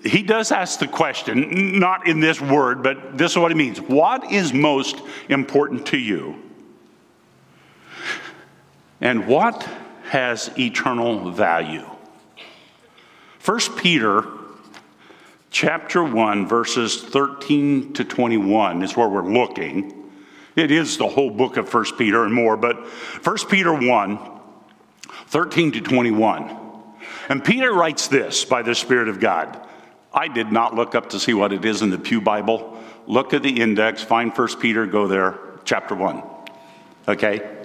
he 0.03 0.24
does 0.24 0.51
ask 0.51 0.79
the 0.79 0.88
question, 0.88 1.79
not 1.79 2.07
in 2.07 2.19
this 2.19 2.41
word, 2.41 2.81
but 2.83 3.17
this 3.17 3.31
is 3.31 3.38
what 3.38 3.51
he 3.51 3.57
means. 3.57 3.79
What 3.79 4.31
is 4.31 4.53
most 4.53 5.01
important 5.29 5.88
to 5.88 5.98
you? 5.98 6.41
And 9.00 9.27
what 9.27 9.67
has 10.05 10.51
eternal 10.57 11.31
value. 11.31 11.85
1 13.43 13.59
Peter 13.77 14.25
chapter 15.51 16.03
1 16.03 16.47
verses 16.47 17.01
13 17.01 17.93
to 17.93 18.03
21 18.03 18.83
is 18.83 18.97
where 18.97 19.07
we're 19.07 19.27
looking. 19.27 20.12
It 20.55 20.71
is 20.71 20.97
the 20.97 21.07
whole 21.07 21.29
book 21.29 21.57
of 21.57 21.71
1 21.71 21.97
Peter 21.97 22.24
and 22.24 22.33
more, 22.33 22.57
but 22.57 22.77
1 23.24 23.38
Peter 23.50 23.74
1 23.74 24.19
13 25.27 25.71
to 25.74 25.81
21. 25.81 26.57
And 27.29 27.43
Peter 27.43 27.74
writes 27.74 28.07
this 28.07 28.45
by 28.45 28.62
the 28.62 28.75
Spirit 28.75 29.09
of 29.09 29.19
God. 29.19 29.59
I 30.13 30.27
did 30.27 30.51
not 30.51 30.75
look 30.75 30.95
up 30.95 31.09
to 31.09 31.19
see 31.19 31.33
what 31.33 31.51
it 31.51 31.65
is 31.65 31.81
in 31.81 31.89
the 31.89 31.97
Pew 31.97 32.21
Bible. 32.21 32.77
Look 33.07 33.33
at 33.33 33.43
the 33.43 33.62
index, 33.62 34.01
find 34.01 34.31
1 34.31 34.59
Peter, 34.59 34.85
go 34.85 35.07
there, 35.07 35.38
chapter 35.65 35.95
1. 35.95 36.24
Okay? 37.07 37.64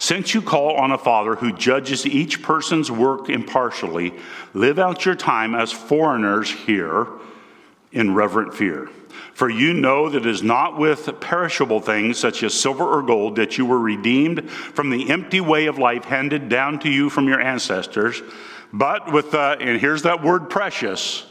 Since 0.00 0.32
you 0.32 0.40
call 0.40 0.76
on 0.76 0.92
a 0.92 0.98
Father 0.98 1.36
who 1.36 1.52
judges 1.52 2.06
each 2.06 2.42
person's 2.42 2.90
work 2.90 3.28
impartially, 3.28 4.14
live 4.54 4.78
out 4.78 5.04
your 5.04 5.14
time 5.14 5.54
as 5.54 5.70
foreigners 5.70 6.50
here 6.50 7.06
in 7.92 8.14
reverent 8.14 8.54
fear. 8.54 8.88
For 9.34 9.50
you 9.50 9.74
know 9.74 10.08
that 10.08 10.24
it 10.24 10.26
is 10.26 10.42
not 10.42 10.78
with 10.78 11.20
perishable 11.20 11.80
things 11.80 12.18
such 12.18 12.42
as 12.42 12.54
silver 12.54 12.84
or 12.84 13.02
gold 13.02 13.36
that 13.36 13.58
you 13.58 13.66
were 13.66 13.78
redeemed 13.78 14.50
from 14.50 14.88
the 14.88 15.10
empty 15.10 15.42
way 15.42 15.66
of 15.66 15.78
life 15.78 16.04
handed 16.06 16.48
down 16.48 16.78
to 16.78 16.88
you 16.88 17.10
from 17.10 17.28
your 17.28 17.40
ancestors, 17.40 18.22
but 18.72 19.12
with 19.12 19.32
the, 19.32 19.58
and 19.60 19.78
here's 19.78 20.02
that 20.02 20.24
word 20.24 20.48
precious, 20.48 21.26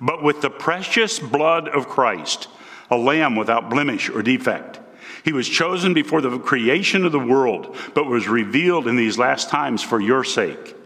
but 0.00 0.22
with 0.22 0.40
the 0.40 0.50
precious 0.50 1.18
blood 1.18 1.68
of 1.68 1.86
Christ, 1.86 2.48
a 2.90 2.96
lamb 2.96 3.36
without 3.36 3.68
blemish 3.68 4.08
or 4.08 4.22
defect. 4.22 4.80
He 5.26 5.32
was 5.32 5.48
chosen 5.48 5.92
before 5.92 6.20
the 6.20 6.38
creation 6.38 7.04
of 7.04 7.10
the 7.10 7.18
world, 7.18 7.76
but 7.94 8.06
was 8.06 8.28
revealed 8.28 8.86
in 8.86 8.94
these 8.94 9.18
last 9.18 9.50
times 9.50 9.82
for 9.82 10.00
your 10.00 10.22
sake. 10.22 10.76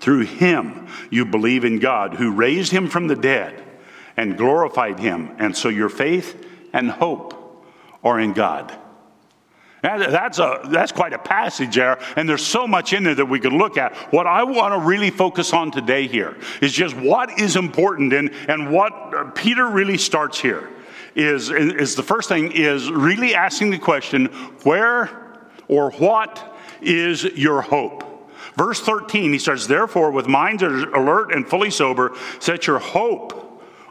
Through 0.00 0.26
him, 0.26 0.86
you 1.08 1.24
believe 1.24 1.64
in 1.64 1.78
God, 1.78 2.12
who 2.12 2.30
raised 2.30 2.72
him 2.72 2.90
from 2.90 3.06
the 3.06 3.16
dead 3.16 3.64
and 4.18 4.36
glorified 4.36 4.98
him. 4.98 5.34
And 5.38 5.56
so 5.56 5.70
your 5.70 5.88
faith 5.88 6.46
and 6.74 6.90
hope 6.90 7.64
are 8.04 8.20
in 8.20 8.34
God. 8.34 8.70
That's, 9.80 10.38
a, 10.38 10.60
that's 10.66 10.92
quite 10.92 11.14
a 11.14 11.18
passage 11.18 11.76
there, 11.76 11.98
and 12.16 12.28
there's 12.28 12.44
so 12.44 12.66
much 12.66 12.92
in 12.92 13.04
there 13.04 13.14
that 13.14 13.30
we 13.30 13.40
could 13.40 13.54
look 13.54 13.78
at. 13.78 13.94
What 14.12 14.26
I 14.26 14.44
want 14.44 14.74
to 14.74 14.86
really 14.86 15.08
focus 15.08 15.54
on 15.54 15.70
today 15.70 16.06
here 16.06 16.36
is 16.60 16.74
just 16.74 16.94
what 16.94 17.40
is 17.40 17.56
important 17.56 18.12
and, 18.12 18.30
and 18.46 18.70
what 18.70 18.92
uh, 18.92 19.30
Peter 19.30 19.66
really 19.66 19.96
starts 19.96 20.38
here 20.38 20.68
is, 21.14 21.50
is 21.50 21.94
the 21.94 22.02
first 22.02 22.28
thing 22.28 22.52
is 22.52 22.90
really 22.90 23.34
asking 23.34 23.70
the 23.70 23.78
question 23.78 24.26
where 24.62 25.10
or 25.68 25.90
what 25.92 26.56
is 26.80 27.24
your 27.24 27.62
hope? 27.62 28.04
Verse 28.56 28.80
13, 28.80 29.32
he 29.32 29.38
starts, 29.38 29.66
Therefore, 29.66 30.10
with 30.10 30.26
minds 30.26 30.62
alert 30.62 31.32
and 31.32 31.48
fully 31.48 31.70
sober, 31.70 32.16
set 32.40 32.66
your 32.66 32.78
hope 32.78 33.40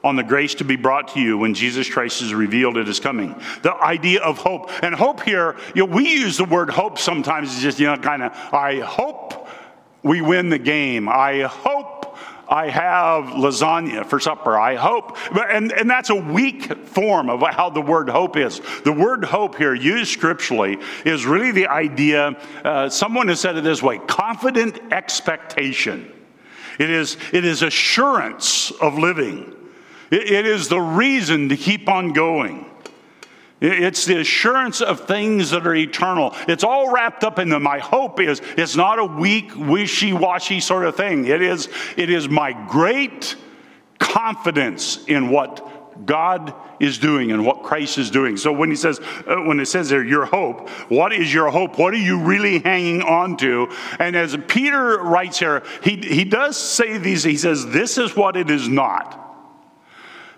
on 0.04 0.16
the 0.16 0.24
grace 0.24 0.56
to 0.56 0.64
be 0.64 0.76
brought 0.76 1.10
to 1.10 1.20
you 1.20 1.38
when 1.38 1.54
Jesus 1.54 1.90
Christ 1.90 2.22
is 2.22 2.34
revealed 2.34 2.78
at 2.78 2.88
his 2.88 3.00
coming. 3.00 3.36
The 3.64 3.74
idea 3.76 4.22
of 4.22 4.38
hope. 4.38 4.70
And 4.84 4.96
hope 4.96 5.22
here, 5.22 5.58
you 5.76 5.86
know, 5.86 5.94
we 5.94 6.10
use 6.10 6.38
the 6.38 6.46
word 6.46 6.70
hope 6.70 6.98
sometimes, 6.98 7.52
it's 7.54 7.62
just, 7.62 7.80
you 7.80 7.88
know, 7.88 7.98
kind 7.98 8.24
of, 8.24 8.32
I 8.54 8.80
hope 8.80 9.48
we 10.04 10.22
win 10.22 10.50
the 10.50 10.60
game. 10.60 11.10
I 11.10 11.42
hope 11.42 11.99
I 12.50 12.70
have 12.70 13.25
lasagna 13.36 14.06
for 14.06 14.20
supper. 14.20 14.58
I 14.58 14.75
hope. 14.75 15.18
And, 15.38 15.72
and 15.72 15.89
that's 15.89 16.10
a 16.10 16.15
weak 16.15 16.88
form 16.88 17.29
of 17.29 17.41
how 17.41 17.70
the 17.70 17.82
word 17.82 18.10
hope 18.10 18.38
is. 18.38 18.62
The 18.84 18.91
word 18.91 19.24
hope 19.24 19.56
here, 19.56 19.74
used 19.74 20.12
scripturally, 20.12 20.77
is 21.06 21.25
really 21.25 21.51
the 21.51 21.68
idea, 21.68 22.39
uh, 22.63 22.89
someone 22.89 23.27
has 23.27 23.39
said 23.39 23.56
it 23.58 23.63
this 23.63 23.84
way 23.84 24.00
confident 24.00 24.79
expectation. 24.91 26.12
It 26.79 26.89
is, 26.89 27.18
it 27.34 27.46
is 27.46 27.62
assurance 27.62 28.72
of 28.72 28.98
living. 28.98 29.56
It, 30.12 30.32
it 30.32 30.46
is 30.46 30.70
the 30.70 30.79
reason 30.79 31.50
to 31.50 31.58
keep 31.58 31.89
on 31.89 32.13
going. 32.13 32.69
It's 33.62 34.06
the 34.06 34.20
assurance 34.20 34.82
of 34.82 35.01
things 35.01 35.51
that 35.51 35.68
are 35.68 35.75
eternal. 35.75 36.34
It's 36.48 36.63
all 36.63 36.92
wrapped 36.92 37.24
up 37.24 37.39
in 37.39 37.50
them. 37.50 37.63
My 37.63 37.80
hope 37.80 38.22
is 38.22 38.42
it's 38.58 38.75
not 38.75 39.00
a 39.00 39.06
weak, 39.06 39.51
wishy 39.56 40.13
washy 40.13 40.60
sort 40.62 40.86
of 40.86 40.96
thing. 40.96 41.25
It 41.25 41.42
is, 41.42 41.68
it 41.98 42.10
is 42.10 42.30
my 42.30 42.54
great 42.68 43.36
confidence 43.98 45.04
in 45.06 45.30
what 45.30 46.06
God 46.06 46.54
is 46.80 46.98
doing 46.98 47.32
and 47.32 47.46
what 47.46 47.63
Christ 47.63 47.98
is 47.98 48.10
doing. 48.10 48.38
So 48.38 48.54
when 48.54 48.70
he 48.70 48.75
says, 48.78 49.01
uh, 49.28 49.36
when 49.44 49.60
it 49.60 49.66
says 49.66 49.89
there, 49.89 50.04
your 50.04 50.25
hope, 50.25 50.70
what 50.89 51.12
is 51.12 51.34
your 51.34 51.50
hope? 51.50 51.78
What 51.78 51.94
are 51.94 51.98
you 51.98 52.20
really 52.20 52.60
hanging 52.60 53.01
on 53.01 53.36
to? 53.38 53.70
And 54.00 54.16
as 54.16 54.38
Peter 54.48 55.00
writes 55.00 55.39
here, 55.39 55.63
he, 55.84 55.98
he 55.98 56.24
does 56.24 56.56
say 56.56 56.98
these, 56.98 57.24
he 57.24 57.36
says, 57.36 57.68
this 57.68 57.98
is 57.98 58.16
what 58.16 58.38
it 58.38 58.50
is 58.50 58.70
not. 58.70 59.28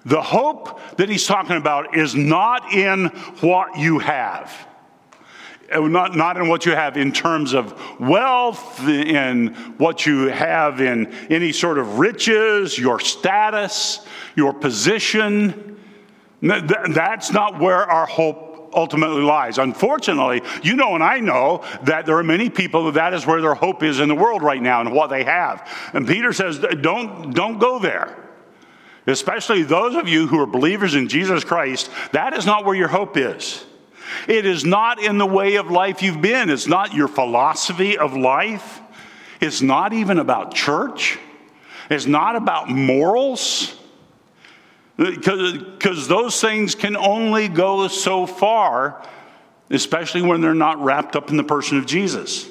The 0.05 0.21
hope 0.21 0.79
that 0.97 1.09
he's 1.09 1.27
talking 1.27 1.57
about 1.57 1.95
is 1.95 2.15
not 2.15 2.73
in 2.73 3.07
what 3.41 3.77
you 3.77 3.99
have. 3.99 4.67
Uh, 5.71 5.81
not, 5.81 6.15
not 6.15 6.37
in 6.37 6.49
what 6.49 6.65
you 6.65 6.73
have 6.73 6.97
in 6.97 7.11
terms 7.11 7.53
of 7.53 7.79
wealth, 7.99 8.85
in 8.87 9.53
what 9.77 10.05
you 10.05 10.27
have 10.27 10.81
in 10.81 11.07
any 11.29 11.51
sort 11.53 11.77
of 11.77 11.99
riches, 11.99 12.77
your 12.77 12.99
status, 12.99 14.05
your 14.35 14.53
position. 14.53 15.79
That's 16.41 17.31
not 17.31 17.59
where 17.59 17.89
our 17.89 18.05
hope 18.05 18.71
ultimately 18.73 19.21
lies. 19.21 19.59
Unfortunately, 19.59 20.41
you 20.63 20.75
know 20.75 20.95
and 20.95 21.03
I 21.03 21.19
know 21.19 21.63
that 21.83 22.05
there 22.05 22.17
are 22.17 22.23
many 22.23 22.49
people 22.49 22.85
that 22.85 22.95
that 22.95 23.13
is 23.13 23.25
where 23.25 23.41
their 23.41 23.53
hope 23.53 23.83
is 23.83 23.99
in 23.99 24.09
the 24.09 24.15
world 24.15 24.41
right 24.41 24.61
now 24.61 24.81
and 24.81 24.91
what 24.91 25.09
they 25.09 25.23
have. 25.23 25.69
And 25.93 26.07
Peter 26.07 26.33
says, 26.33 26.59
don't, 26.81 27.33
don't 27.33 27.59
go 27.59 27.79
there 27.79 28.30
especially 29.07 29.63
those 29.63 29.95
of 29.95 30.07
you 30.07 30.27
who 30.27 30.39
are 30.39 30.45
believers 30.45 30.95
in 30.95 31.07
Jesus 31.07 31.43
Christ, 31.43 31.89
that 32.11 32.33
is 32.33 32.45
not 32.45 32.65
where 32.65 32.75
your 32.75 32.87
hope 32.87 33.17
is. 33.17 33.65
It 34.27 34.45
is 34.45 34.65
not 34.65 35.01
in 35.01 35.17
the 35.17 35.25
way 35.25 35.55
of 35.55 35.71
life 35.71 36.01
you've 36.01 36.21
been. 36.21 36.49
It's 36.49 36.67
not 36.67 36.93
your 36.93 37.07
philosophy 37.07 37.97
of 37.97 38.15
life. 38.15 38.79
It's 39.39 39.61
not 39.61 39.93
even 39.93 40.19
about 40.19 40.53
church. 40.53 41.17
It's 41.89 42.05
not 42.05 42.35
about 42.35 42.69
morals. 42.69 43.75
Because 44.97 46.07
those 46.07 46.39
things 46.39 46.75
can 46.75 46.95
only 46.95 47.47
go 47.47 47.87
so 47.87 48.27
far, 48.27 49.03
especially 49.69 50.21
when 50.21 50.41
they're 50.41 50.53
not 50.53 50.83
wrapped 50.83 51.15
up 51.15 51.29
in 51.31 51.37
the 51.37 51.43
person 51.43 51.77
of 51.77 51.85
Jesus. 51.85 52.47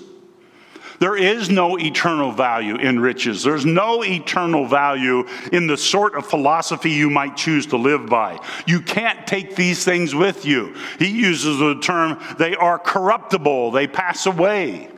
There 1.00 1.16
is 1.16 1.48
no 1.48 1.78
eternal 1.78 2.30
value 2.30 2.76
in 2.76 3.00
riches. 3.00 3.42
There's 3.42 3.64
no 3.64 4.04
eternal 4.04 4.66
value 4.66 5.26
in 5.50 5.66
the 5.66 5.78
sort 5.78 6.14
of 6.14 6.26
philosophy 6.26 6.90
you 6.90 7.08
might 7.08 7.38
choose 7.38 7.66
to 7.68 7.78
live 7.78 8.06
by. 8.06 8.38
You 8.66 8.82
can't 8.82 9.26
take 9.26 9.56
these 9.56 9.82
things 9.82 10.14
with 10.14 10.44
you. 10.44 10.76
He 10.98 11.08
uses 11.08 11.58
the 11.58 11.80
term, 11.80 12.22
they 12.38 12.54
are 12.54 12.78
corruptible, 12.78 13.70
they 13.70 13.86
pass 13.86 14.26
away. 14.26 14.90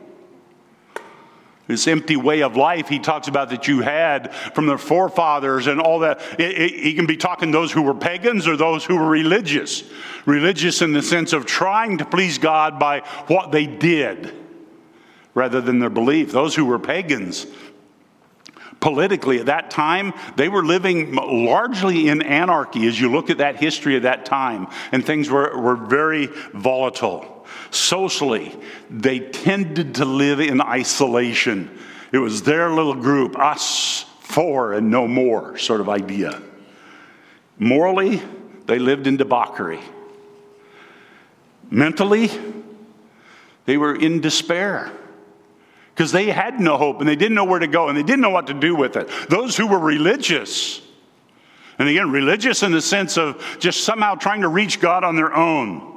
This 1.67 1.87
empty 1.87 2.17
way 2.17 2.43
of 2.43 2.57
life 2.57 2.89
he 2.89 2.99
talks 2.99 3.29
about 3.29 3.49
that 3.51 3.69
you 3.69 3.79
had 3.79 4.35
from 4.53 4.65
their 4.65 4.77
forefathers 4.77 5.67
and 5.67 5.79
all 5.79 5.99
that. 5.99 6.19
It, 6.37 6.61
it, 6.61 6.73
he 6.83 6.93
can 6.95 7.05
be 7.05 7.15
talking 7.15 7.51
those 7.51 7.71
who 7.71 7.81
were 7.81 7.95
pagans 7.95 8.45
or 8.45 8.57
those 8.57 8.83
who 8.83 8.97
were 8.97 9.07
religious. 9.07 9.89
Religious 10.25 10.81
in 10.81 10.91
the 10.91 11.01
sense 11.01 11.31
of 11.31 11.45
trying 11.45 11.99
to 11.99 12.05
please 12.05 12.37
God 12.37 12.77
by 12.77 12.99
what 13.27 13.53
they 13.53 13.65
did 13.65 14.42
rather 15.33 15.61
than 15.61 15.79
their 15.79 15.89
belief. 15.89 16.31
Those 16.31 16.55
who 16.55 16.65
were 16.65 16.79
pagans, 16.79 17.47
politically 18.79 19.39
at 19.39 19.47
that 19.47 19.71
time, 19.71 20.13
they 20.35 20.49
were 20.49 20.63
living 20.63 21.15
largely 21.15 22.09
in 22.09 22.21
anarchy 22.21 22.87
as 22.87 22.99
you 22.99 23.11
look 23.11 23.29
at 23.29 23.37
that 23.37 23.55
history 23.55 23.95
of 23.95 24.03
that 24.03 24.25
time, 24.25 24.67
and 24.91 25.05
things 25.05 25.29
were, 25.29 25.57
were 25.59 25.75
very 25.75 26.27
volatile. 26.53 27.45
Socially, 27.71 28.55
they 28.89 29.19
tended 29.19 29.95
to 29.95 30.05
live 30.05 30.39
in 30.39 30.61
isolation. 30.61 31.69
It 32.11 32.19
was 32.19 32.43
their 32.43 32.69
little 32.71 32.95
group, 32.95 33.37
us 33.39 34.05
four 34.19 34.73
and 34.73 34.89
no 34.89 35.07
more 35.07 35.57
sort 35.57 35.81
of 35.81 35.89
idea. 35.89 36.41
Morally, 37.57 38.21
they 38.65 38.79
lived 38.79 39.07
in 39.07 39.17
debauchery. 39.17 39.79
Mentally, 41.69 42.29
they 43.65 43.77
were 43.77 43.95
in 43.95 44.21
despair 44.21 44.91
because 45.93 46.11
they 46.11 46.31
had 46.31 46.59
no 46.59 46.77
hope 46.77 46.99
and 46.99 47.07
they 47.07 47.15
didn't 47.15 47.35
know 47.35 47.45
where 47.45 47.59
to 47.59 47.67
go 47.67 47.87
and 47.87 47.97
they 47.97 48.03
didn't 48.03 48.21
know 48.21 48.29
what 48.29 48.47
to 48.47 48.53
do 48.53 48.75
with 48.75 48.95
it. 48.95 49.09
Those 49.29 49.55
who 49.55 49.67
were 49.67 49.79
religious, 49.79 50.81
and 51.77 51.87
again, 51.87 52.11
religious 52.11 52.63
in 52.63 52.71
the 52.71 52.81
sense 52.81 53.17
of 53.17 53.57
just 53.59 53.83
somehow 53.83 54.15
trying 54.15 54.41
to 54.41 54.47
reach 54.47 54.79
God 54.79 55.03
on 55.03 55.15
their 55.15 55.35
own. 55.35 55.91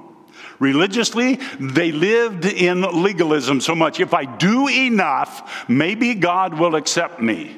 Religiously, 0.59 1.39
they 1.61 1.93
lived 1.93 2.47
in 2.47 2.83
legalism 3.03 3.61
so 3.61 3.75
much. 3.75 4.01
If 4.01 4.15
I 4.15 4.25
do 4.25 4.69
enough, 4.69 5.69
maybe 5.69 6.15
God 6.15 6.59
will 6.59 6.77
accept 6.77 7.21
me. 7.21 7.57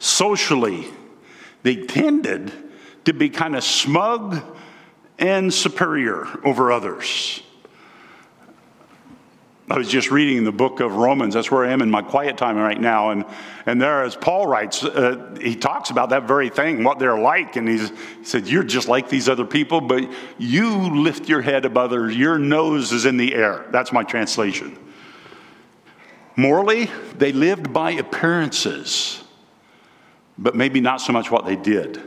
Socially, 0.00 0.86
they 1.62 1.76
tended 1.76 2.52
to 3.04 3.12
be 3.12 3.30
kind 3.30 3.56
of 3.56 3.64
smug 3.64 4.42
and 5.18 5.52
superior 5.52 6.26
over 6.44 6.70
others. 6.70 7.42
I 9.70 9.76
was 9.76 9.88
just 9.88 10.10
reading 10.10 10.44
the 10.44 10.52
book 10.52 10.80
of 10.80 10.96
Romans. 10.96 11.34
That's 11.34 11.50
where 11.50 11.64
I 11.64 11.72
am 11.72 11.82
in 11.82 11.90
my 11.90 12.02
quiet 12.02 12.36
time 12.38 12.56
right 12.56 12.80
now. 12.80 13.10
And, 13.10 13.24
and 13.66 13.82
there, 13.82 14.02
as 14.02 14.16
Paul 14.16 14.46
writes, 14.46 14.82
uh, 14.82 15.36
he 15.40 15.54
talks 15.56 15.90
about 15.90 16.10
that 16.10 16.28
very 16.28 16.48
thing, 16.48 16.84
what 16.84 16.98
they're 16.98 17.18
like. 17.18 17.56
And 17.56 17.68
he 17.68 17.86
said, 18.22 18.46
You're 18.46 18.62
just 18.62 18.88
like 18.88 19.08
these 19.08 19.28
other 19.28 19.44
people, 19.44 19.80
but 19.80 20.08
you 20.38 20.94
lift 20.94 21.28
your 21.28 21.42
head 21.42 21.64
above 21.64 21.88
others. 21.88 22.16
Your 22.16 22.38
nose 22.38 22.92
is 22.92 23.06
in 23.06 23.16
the 23.16 23.34
air. 23.34 23.64
That's 23.70 23.92
my 23.92 24.02
translation. 24.02 24.76
Morally, 26.36 26.90
they 27.16 27.32
lived 27.32 27.72
by 27.72 27.92
appearances, 27.92 29.22
but 30.36 30.54
maybe 30.54 30.80
not 30.80 31.00
so 31.00 31.12
much 31.12 31.30
what 31.30 31.46
they 31.46 31.56
did. 31.56 32.02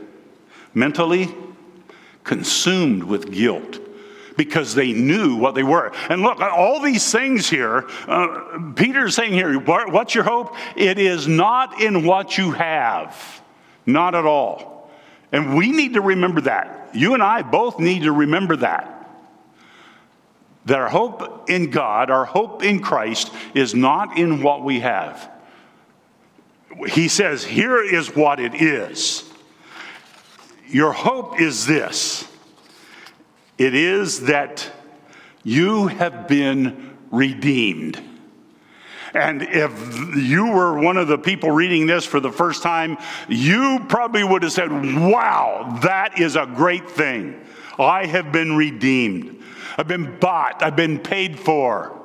Mentally, 0.74 1.34
consumed 2.22 3.02
with 3.02 3.30
guilt 3.32 3.80
because 4.36 4.74
they 4.74 4.92
knew 4.92 5.36
what 5.36 5.54
they 5.54 5.62
were. 5.62 5.92
And 6.08 6.22
look, 6.22 6.40
all 6.40 6.80
these 6.80 7.10
things 7.10 7.48
here, 7.48 7.88
uh, 8.06 8.72
Peter's 8.74 9.14
saying 9.14 9.32
here, 9.32 9.58
what's 9.58 10.14
your 10.14 10.24
hope? 10.24 10.54
It 10.76 10.98
is 10.98 11.28
not 11.28 11.80
in 11.80 12.04
what 12.04 12.38
you 12.38 12.52
have, 12.52 13.42
not 13.86 14.14
at 14.14 14.26
all. 14.26 14.90
And 15.32 15.56
we 15.56 15.70
need 15.70 15.94
to 15.94 16.00
remember 16.00 16.42
that. 16.42 16.90
You 16.94 17.14
and 17.14 17.22
I 17.22 17.42
both 17.42 17.78
need 17.78 18.02
to 18.02 18.12
remember 18.12 18.56
that. 18.56 19.10
That 20.66 20.78
our 20.78 20.88
hope 20.88 21.50
in 21.50 21.70
God, 21.70 22.10
our 22.10 22.24
hope 22.24 22.62
in 22.62 22.80
Christ, 22.80 23.32
is 23.54 23.74
not 23.74 24.18
in 24.18 24.42
what 24.42 24.62
we 24.62 24.80
have. 24.80 25.30
He 26.88 27.08
says, 27.08 27.44
here 27.44 27.82
is 27.82 28.14
what 28.14 28.40
it 28.40 28.54
is. 28.54 29.28
Your 30.68 30.92
hope 30.92 31.40
is 31.40 31.66
this 31.66 32.26
it 33.62 33.74
is 33.76 34.22
that 34.22 34.68
you 35.44 35.86
have 35.86 36.26
been 36.26 36.96
redeemed. 37.12 38.02
And 39.14 39.42
if 39.42 40.16
you 40.16 40.50
were 40.50 40.80
one 40.80 40.96
of 40.96 41.06
the 41.06 41.18
people 41.18 41.52
reading 41.52 41.86
this 41.86 42.04
for 42.04 42.18
the 42.18 42.32
first 42.32 42.62
time, 42.62 42.96
you 43.28 43.84
probably 43.88 44.24
would 44.24 44.42
have 44.42 44.52
said, 44.52 44.70
Wow, 44.70 45.78
that 45.82 46.18
is 46.18 46.34
a 46.34 46.46
great 46.46 46.90
thing. 46.90 47.40
I 47.78 48.06
have 48.06 48.32
been 48.32 48.56
redeemed. 48.56 49.42
I've 49.78 49.88
been 49.88 50.18
bought. 50.18 50.62
I've 50.62 50.76
been 50.76 50.98
paid 50.98 51.38
for. 51.38 52.01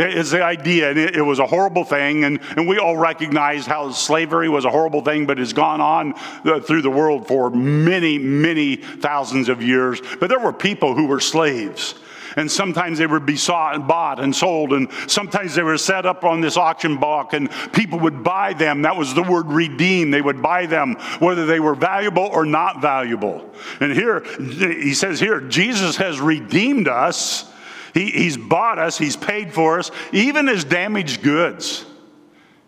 It's 0.00 0.30
the 0.30 0.44
idea, 0.44 0.90
and 0.90 0.98
it, 0.98 1.16
it, 1.16 1.22
was 1.22 1.40
a 1.40 1.46
horrible 1.46 1.82
thing, 1.82 2.24
and, 2.24 2.38
and 2.56 2.68
we 2.68 2.78
all 2.78 2.96
recognize 2.96 3.66
how 3.66 3.90
slavery 3.90 4.48
was 4.48 4.64
a 4.64 4.70
horrible 4.70 5.02
thing, 5.02 5.26
but 5.26 5.40
it's 5.40 5.52
gone 5.52 5.80
on 5.80 6.14
uh, 6.44 6.60
through 6.60 6.82
the 6.82 6.90
world 6.90 7.26
for 7.26 7.50
many, 7.50 8.16
many 8.16 8.76
thousands 8.76 9.48
of 9.48 9.60
years. 9.60 10.00
But 10.20 10.28
there 10.28 10.38
were 10.38 10.52
people 10.52 10.94
who 10.94 11.06
were 11.06 11.20
slaves. 11.20 11.94
And 12.36 12.48
sometimes 12.48 12.98
they 12.98 13.06
would 13.06 13.26
be 13.26 13.36
sought 13.36 13.74
and 13.74 13.88
bought 13.88 14.20
and 14.20 14.36
sold, 14.36 14.72
and 14.72 14.88
sometimes 15.08 15.56
they 15.56 15.62
were 15.62 15.78
set 15.78 16.06
up 16.06 16.22
on 16.22 16.40
this 16.40 16.56
auction 16.56 16.98
block, 16.98 17.32
and 17.32 17.50
people 17.72 17.98
would 18.00 18.22
buy 18.22 18.52
them. 18.52 18.82
That 18.82 18.96
was 18.96 19.14
the 19.14 19.24
word 19.24 19.46
redeem. 19.46 20.12
They 20.12 20.22
would 20.22 20.40
buy 20.40 20.66
them, 20.66 20.94
whether 21.18 21.46
they 21.46 21.58
were 21.58 21.74
valuable 21.74 22.26
or 22.26 22.44
not 22.44 22.80
valuable. 22.80 23.50
And 23.80 23.92
here, 23.92 24.22
he 24.38 24.94
says 24.94 25.18
here, 25.18 25.40
Jesus 25.40 25.96
has 25.96 26.20
redeemed 26.20 26.86
us 26.86 27.50
he, 27.94 28.10
he's 28.10 28.36
bought 28.36 28.78
us, 28.78 28.98
He's 28.98 29.16
paid 29.16 29.52
for 29.52 29.78
us, 29.78 29.90
even 30.12 30.48
as 30.48 30.64
damaged 30.64 31.22
goods. 31.22 31.84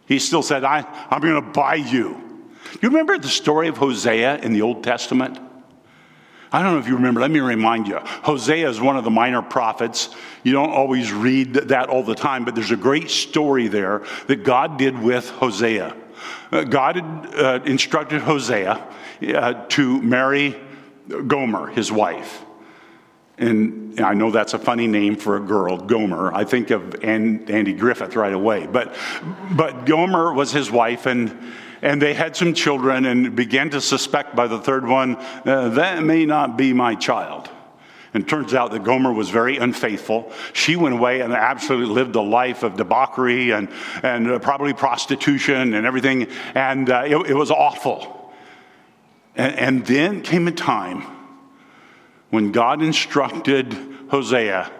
He 0.06 0.18
still 0.18 0.42
said, 0.42 0.64
I, 0.64 0.84
I'm 1.10 1.20
going 1.20 1.34
to 1.34 1.50
buy 1.52 1.76
you. 1.76 2.30
You 2.80 2.88
remember 2.88 3.18
the 3.18 3.28
story 3.28 3.68
of 3.68 3.76
Hosea 3.76 4.38
in 4.38 4.52
the 4.52 4.62
Old 4.62 4.82
Testament? 4.82 5.38
I 6.52 6.62
don't 6.62 6.72
know 6.72 6.80
if 6.80 6.88
you 6.88 6.96
remember. 6.96 7.20
Let 7.20 7.30
me 7.30 7.40
remind 7.40 7.86
you. 7.86 7.98
Hosea 7.98 8.68
is 8.68 8.80
one 8.80 8.96
of 8.96 9.04
the 9.04 9.10
minor 9.10 9.40
prophets. 9.40 10.14
You 10.42 10.52
don't 10.52 10.70
always 10.70 11.12
read 11.12 11.54
that 11.54 11.88
all 11.88 12.02
the 12.02 12.14
time, 12.14 12.44
but 12.44 12.56
there's 12.56 12.72
a 12.72 12.76
great 12.76 13.08
story 13.08 13.68
there 13.68 14.04
that 14.26 14.42
God 14.42 14.78
did 14.78 14.98
with 14.98 15.30
Hosea. 15.30 15.94
Uh, 16.50 16.64
God 16.64 16.96
had 16.96 17.34
uh, 17.34 17.60
instructed 17.64 18.20
Hosea 18.22 18.84
uh, 19.34 19.64
to 19.68 20.02
marry 20.02 20.60
Gomer, 21.26 21.68
his 21.68 21.92
wife. 21.92 22.44
And 23.40 23.98
I 23.98 24.12
know 24.12 24.30
that's 24.30 24.52
a 24.52 24.58
funny 24.58 24.86
name 24.86 25.16
for 25.16 25.36
a 25.36 25.40
girl, 25.40 25.78
Gomer. 25.78 26.32
I 26.32 26.44
think 26.44 26.70
of 26.70 27.02
Andy 27.02 27.72
Griffith 27.72 28.14
right 28.14 28.34
away. 28.34 28.66
But, 28.66 28.94
but 29.52 29.86
Gomer 29.86 30.34
was 30.34 30.52
his 30.52 30.70
wife, 30.70 31.06
and, 31.06 31.36
and 31.80 32.02
they 32.02 32.12
had 32.12 32.36
some 32.36 32.52
children 32.52 33.06
and 33.06 33.34
began 33.34 33.70
to 33.70 33.80
suspect 33.80 34.36
by 34.36 34.46
the 34.46 34.58
third 34.58 34.86
one, 34.86 35.16
uh, 35.16 35.70
that 35.70 36.02
may 36.02 36.26
not 36.26 36.58
be 36.58 36.74
my 36.74 36.94
child. 36.94 37.48
And 38.12 38.28
turns 38.28 38.52
out 38.52 38.72
that 38.72 38.84
Gomer 38.84 39.12
was 39.12 39.30
very 39.30 39.56
unfaithful. 39.56 40.32
She 40.52 40.76
went 40.76 40.94
away 40.96 41.20
and 41.20 41.32
absolutely 41.32 41.94
lived 41.94 42.16
a 42.16 42.20
life 42.20 42.62
of 42.62 42.76
debauchery 42.76 43.52
and, 43.52 43.70
and 44.02 44.30
uh, 44.30 44.38
probably 44.40 44.74
prostitution 44.74 45.72
and 45.72 45.86
everything. 45.86 46.26
And 46.54 46.90
uh, 46.90 47.04
it, 47.06 47.30
it, 47.30 47.34
was 47.34 47.50
awful. 47.50 48.34
And, 49.34 49.54
and 49.58 49.86
then 49.86 50.20
came 50.22 50.46
a 50.46 50.52
time 50.52 51.19
when 52.30 52.52
God 52.52 52.82
instructed 52.82 53.76
Hosea 54.10 54.70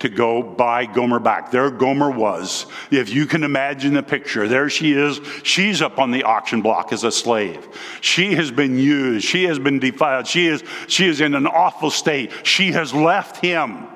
to 0.00 0.08
go 0.08 0.42
buy 0.42 0.86
Gomer 0.86 1.18
back. 1.18 1.50
There 1.50 1.70
Gomer 1.70 2.10
was. 2.10 2.66
If 2.90 3.10
you 3.10 3.26
can 3.26 3.44
imagine 3.44 3.92
the 3.92 4.02
picture, 4.02 4.48
there 4.48 4.70
she 4.70 4.92
is. 4.92 5.20
She's 5.42 5.82
up 5.82 5.98
on 5.98 6.10
the 6.10 6.24
auction 6.24 6.62
block 6.62 6.92
as 6.92 7.04
a 7.04 7.12
slave. 7.12 7.68
She 8.00 8.34
has 8.34 8.50
been 8.50 8.78
used. 8.78 9.26
She 9.26 9.44
has 9.44 9.58
been 9.58 9.78
defiled. 9.78 10.26
She 10.26 10.46
is, 10.46 10.64
she 10.88 11.06
is 11.06 11.20
in 11.20 11.34
an 11.34 11.46
awful 11.46 11.90
state. 11.90 12.32
She 12.46 12.72
has 12.72 12.94
left 12.94 13.36
him. 13.44 13.86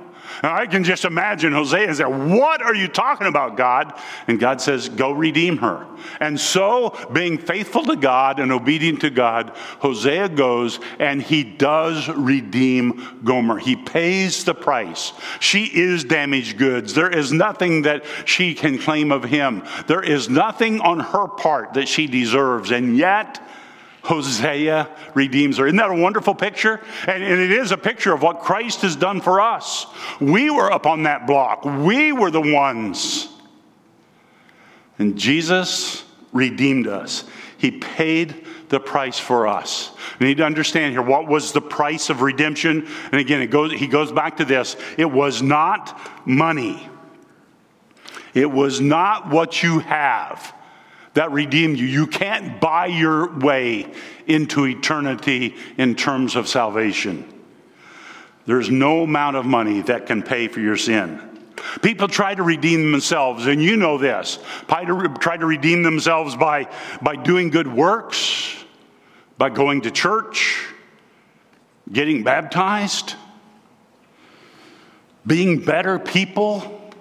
And 0.42 0.52
I 0.52 0.66
can 0.66 0.84
just 0.84 1.04
imagine 1.04 1.52
Hosea 1.52 1.94
say, 1.94 2.04
What 2.04 2.62
are 2.62 2.74
you 2.74 2.88
talking 2.88 3.26
about, 3.26 3.56
God? 3.56 3.98
And 4.28 4.38
God 4.38 4.60
says, 4.60 4.88
Go 4.88 5.12
redeem 5.12 5.58
her. 5.58 5.86
And 6.20 6.38
so, 6.38 6.96
being 7.12 7.38
faithful 7.38 7.84
to 7.84 7.96
God 7.96 8.40
and 8.40 8.52
obedient 8.52 9.00
to 9.02 9.10
God, 9.10 9.50
Hosea 9.80 10.30
goes 10.30 10.80
and 10.98 11.22
he 11.22 11.44
does 11.44 12.08
redeem 12.08 13.20
Gomer. 13.24 13.58
He 13.58 13.76
pays 13.76 14.44
the 14.44 14.54
price. 14.54 15.12
She 15.40 15.64
is 15.64 16.04
damaged 16.04 16.58
goods. 16.58 16.94
There 16.94 17.10
is 17.10 17.32
nothing 17.32 17.82
that 17.82 18.04
she 18.24 18.54
can 18.54 18.78
claim 18.78 19.12
of 19.12 19.24
him, 19.24 19.64
there 19.86 20.02
is 20.02 20.28
nothing 20.28 20.80
on 20.80 21.00
her 21.00 21.28
part 21.28 21.74
that 21.74 21.88
she 21.88 22.06
deserves. 22.06 22.70
And 22.70 22.96
yet, 22.96 23.40
Hosea 24.04 24.88
redeems 25.14 25.56
her. 25.56 25.66
Isn't 25.66 25.78
that 25.78 25.90
a 25.90 25.94
wonderful 25.94 26.34
picture? 26.34 26.80
And, 27.08 27.22
and, 27.22 27.40
it 27.40 27.50
is 27.50 27.72
a 27.72 27.78
picture 27.78 28.12
of 28.12 28.22
what 28.22 28.40
Christ 28.40 28.82
has 28.82 28.96
done 28.96 29.22
for 29.22 29.40
us. 29.40 29.86
We 30.20 30.50
were 30.50 30.70
up 30.70 30.86
on 30.86 31.04
that 31.04 31.26
block, 31.26 31.64
we 31.64 32.12
were 32.12 32.30
the 32.30 32.40
ones. 32.40 33.28
And 34.98 35.16
Jesus 35.16 36.04
redeemed 36.32 36.86
us. 36.86 37.24
He 37.58 37.72
paid 37.72 38.46
the 38.68 38.78
price 38.78 39.18
for 39.18 39.48
us. 39.48 39.90
We 40.20 40.26
need 40.26 40.36
to 40.36 40.44
understand 40.44 40.92
here 40.92 41.02
what 41.02 41.26
was 41.26 41.52
the 41.52 41.60
price 41.60 42.10
of 42.10 42.20
redemption. 42.20 42.86
And 43.10 43.20
again, 43.20 43.40
it 43.40 43.48
goes, 43.48 43.72
he 43.72 43.86
goes 43.86 44.12
back 44.12 44.36
to 44.36 44.44
this 44.44 44.76
it 44.98 45.10
was 45.10 45.40
not 45.40 45.98
money, 46.26 46.88
it 48.34 48.50
was 48.50 48.80
not 48.80 49.30
what 49.30 49.62
you 49.62 49.78
have 49.78 50.54
that 51.14 51.32
redeemed 51.32 51.78
you. 51.78 51.86
You 51.86 52.06
can't 52.06 52.60
buy 52.60 52.86
your 52.86 53.38
way 53.38 53.92
into 54.26 54.66
eternity 54.66 55.56
in 55.78 55.94
terms 55.94 56.36
of 56.36 56.48
salvation. 56.48 57.28
There's 58.46 58.70
no 58.70 59.02
amount 59.02 59.36
of 59.36 59.46
money 59.46 59.80
that 59.82 60.06
can 60.06 60.22
pay 60.22 60.48
for 60.48 60.60
your 60.60 60.76
sin. 60.76 61.20
People 61.82 62.08
try 62.08 62.34
to 62.34 62.42
redeem 62.42 62.90
themselves, 62.90 63.46
and 63.46 63.62
you 63.62 63.76
know 63.76 63.96
this. 63.96 64.38
Try 64.68 64.84
to 64.84 65.46
redeem 65.46 65.82
themselves 65.82 66.36
by, 66.36 66.68
by 67.00 67.16
doing 67.16 67.50
good 67.50 67.72
works, 67.72 68.64
by 69.38 69.50
going 69.50 69.82
to 69.82 69.90
church, 69.90 70.66
getting 71.90 72.22
baptized, 72.22 73.14
being 75.26 75.60
better 75.60 75.98
people, 75.98 76.92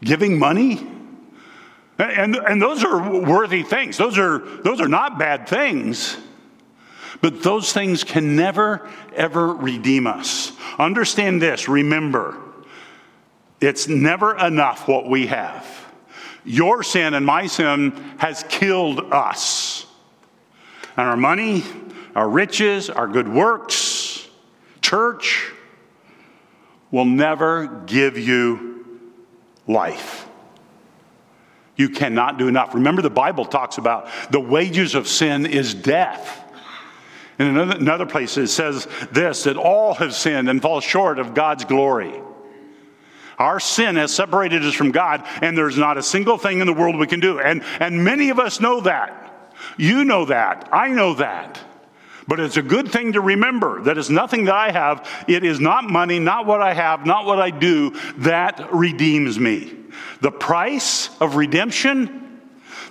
giving 0.00 0.38
money. 0.38 0.86
And, 1.98 2.36
and 2.36 2.60
those 2.60 2.84
are 2.84 3.20
worthy 3.20 3.62
things. 3.62 3.96
Those 3.96 4.18
are, 4.18 4.38
those 4.38 4.80
are 4.80 4.88
not 4.88 5.18
bad 5.18 5.48
things. 5.48 6.16
But 7.20 7.42
those 7.42 7.72
things 7.72 8.02
can 8.02 8.34
never, 8.34 8.88
ever 9.14 9.54
redeem 9.54 10.06
us. 10.06 10.52
Understand 10.78 11.40
this, 11.40 11.68
remember, 11.68 12.36
it's 13.60 13.86
never 13.86 14.36
enough 14.36 14.88
what 14.88 15.08
we 15.08 15.28
have. 15.28 15.66
Your 16.44 16.82
sin 16.82 17.14
and 17.14 17.24
my 17.24 17.46
sin 17.46 17.92
has 18.18 18.44
killed 18.48 19.12
us. 19.12 19.86
And 20.96 21.08
our 21.08 21.16
money, 21.16 21.62
our 22.16 22.28
riches, 22.28 22.90
our 22.90 23.06
good 23.06 23.28
works, 23.28 24.26
church 24.80 25.52
will 26.90 27.04
never 27.04 27.66
give 27.86 28.18
you 28.18 29.00
life. 29.68 30.21
You 31.76 31.88
cannot 31.88 32.38
do 32.38 32.48
enough. 32.48 32.74
Remember, 32.74 33.02
the 33.02 33.10
Bible 33.10 33.44
talks 33.44 33.78
about 33.78 34.08
the 34.30 34.40
wages 34.40 34.94
of 34.94 35.08
sin 35.08 35.46
is 35.46 35.74
death. 35.74 36.40
In 37.38 37.46
another, 37.46 37.76
another 37.76 38.06
place, 38.06 38.36
it 38.36 38.48
says 38.48 38.86
this 39.10 39.44
that 39.44 39.56
all 39.56 39.94
have 39.94 40.14
sinned 40.14 40.48
and 40.48 40.60
fall 40.60 40.80
short 40.80 41.18
of 41.18 41.34
God's 41.34 41.64
glory. 41.64 42.20
Our 43.38 43.58
sin 43.58 43.96
has 43.96 44.14
separated 44.14 44.64
us 44.64 44.74
from 44.74 44.92
God, 44.92 45.26
and 45.40 45.56
there's 45.56 45.78
not 45.78 45.96
a 45.96 46.02
single 46.02 46.38
thing 46.38 46.60
in 46.60 46.66
the 46.66 46.72
world 46.72 46.96
we 46.96 47.06
can 47.06 47.20
do. 47.20 47.40
And, 47.40 47.64
and 47.80 48.04
many 48.04 48.28
of 48.30 48.38
us 48.38 48.60
know 48.60 48.82
that. 48.82 49.18
You 49.76 50.04
know 50.04 50.26
that. 50.26 50.68
I 50.72 50.88
know 50.88 51.14
that. 51.14 51.58
But 52.28 52.38
it's 52.38 52.56
a 52.56 52.62
good 52.62 52.92
thing 52.92 53.14
to 53.14 53.20
remember 53.20 53.82
that 53.82 53.98
it's 53.98 54.10
nothing 54.10 54.44
that 54.44 54.54
I 54.54 54.70
have. 54.70 55.24
It 55.26 55.42
is 55.42 55.58
not 55.58 55.84
money, 55.84 56.18
not 56.20 56.46
what 56.46 56.62
I 56.62 56.72
have, 56.74 57.04
not 57.04 57.26
what 57.26 57.40
I 57.40 57.50
do 57.50 57.96
that 58.18 58.72
redeems 58.72 59.40
me. 59.40 59.81
The 60.20 60.30
price 60.30 61.10
of 61.20 61.36
redemption, 61.36 62.40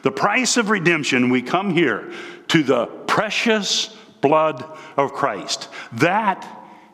the 0.02 0.12
price 0.12 0.58
of 0.58 0.70
redemption, 0.70 1.30
we 1.30 1.42
come 1.42 1.74
here 1.74 2.12
to 2.50 2.64
the 2.64 2.86
precious 2.86 3.96
blood 4.22 4.64
of 4.98 5.14
Christ. 5.14 5.70
That 5.94 6.48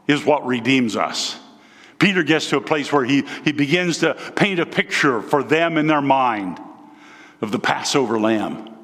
is 0.07 0.23
what 0.23 0.45
redeems 0.45 0.95
us. 0.95 1.39
Peter 1.99 2.23
gets 2.23 2.49
to 2.49 2.57
a 2.57 2.61
place 2.61 2.91
where 2.91 3.03
he, 3.03 3.23
he 3.43 3.51
begins 3.51 3.99
to 3.99 4.13
paint 4.35 4.59
a 4.59 4.65
picture 4.65 5.21
for 5.21 5.43
them 5.43 5.77
in 5.77 5.87
their 5.87 6.01
mind 6.01 6.59
of 7.41 7.51
the 7.51 7.59
Passover 7.59 8.19
lamb. 8.19 8.76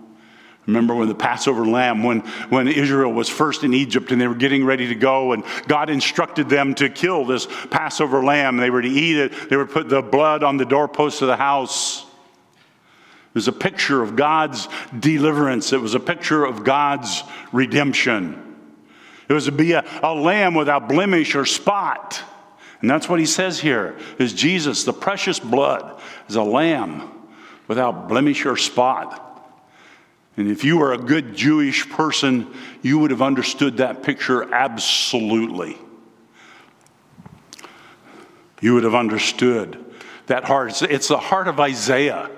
Remember 0.66 0.96
when 0.96 1.10
the 1.10 1.16
Passover 1.16 1.66
lamb, 1.66 2.04
when, 2.04 2.22
when 2.50 2.70
Israel 2.70 3.12
was 3.12 3.28
first 3.28 3.64
in 3.64 3.74
Egypt 3.74 4.12
and 4.12 4.22
they 4.22 4.28
were 4.28 4.36
getting 4.36 4.64
ready 4.64 4.88
to 4.88 4.96
go, 4.96 5.34
and 5.34 5.44
God 5.68 5.90
instructed 5.90 6.48
them 6.48 6.74
to 6.76 6.90
kill 6.90 7.26
this 7.26 7.48
Passover 7.70 8.24
lamb. 8.24 8.58
They 8.58 8.70
were 8.70 8.82
to 8.82 8.88
eat 8.88 9.18
it, 9.18 9.50
they 9.50 9.58
would 9.58 9.72
put 9.72 9.90
the 9.90 10.02
blood 10.02 10.42
on 10.42 10.56
the 10.58 10.66
doorpost 10.66 11.22
of 11.22 11.28
the 11.28 11.36
house. 11.36 12.04
It 12.04 13.36
was 13.36 13.48
a 13.48 13.54
picture 13.54 14.02
of 14.02 14.16
God's 14.16 14.70
deliverance, 14.98 15.74
it 15.74 15.82
was 15.82 15.96
a 15.96 16.00
picture 16.00 16.46
of 16.46 16.64
God's 16.64 17.24
redemption. 17.52 18.40
It 19.28 19.34
was 19.34 19.46
to 19.46 19.52
be 19.52 19.74
a, 19.74 19.84
a 20.02 20.14
lamb 20.14 20.54
without 20.54 20.88
blemish 20.88 21.36
or 21.36 21.46
spot. 21.46 22.22
And 22.82 22.90
that's 22.90 23.08
what 23.08 23.20
he 23.20 23.26
says 23.26 23.60
here 23.60 23.98
is 24.20 24.34
Jesus, 24.34 24.84
the 24.84 24.94
precious 24.94 25.40
blood, 25.40 26.00
is 26.28 26.36
a 26.36 26.44
lamb 26.44 27.10
without 27.68 28.08
blemish 28.08 28.46
or 28.46 28.56
spot. 28.58 29.33
And 30.36 30.50
if 30.50 30.64
you 30.64 30.78
were 30.78 30.94
a 30.94 30.98
good 30.98 31.36
Jewish 31.36 31.88
person, 31.90 32.54
you 32.82 32.98
would 33.00 33.12
have 33.12 33.22
understood 33.22 33.78
that 33.78 34.02
picture 34.02 34.54
absolutely. 34.54 35.78
You 38.62 38.74
would 38.76 38.84
have 38.84 38.96
understood 38.96 39.84
that 40.28 40.46
heart. 40.46 40.82
It's 40.82 41.08
the 41.08 41.18
heart 41.18 41.48
of 41.48 41.60
Isaiah. 41.60 42.30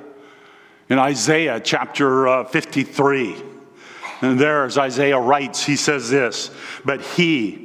In 0.90 1.00
Isaiah 1.00 1.60
chapter 1.60 2.28
uh, 2.28 2.44
53, 2.46 3.42
and 4.22 4.40
there, 4.40 4.66
as 4.66 4.78
Isaiah 4.78 5.20
writes, 5.20 5.64
he 5.64 5.76
says 5.76 6.10
this 6.10 6.52
But 6.84 7.02
he, 7.02 7.65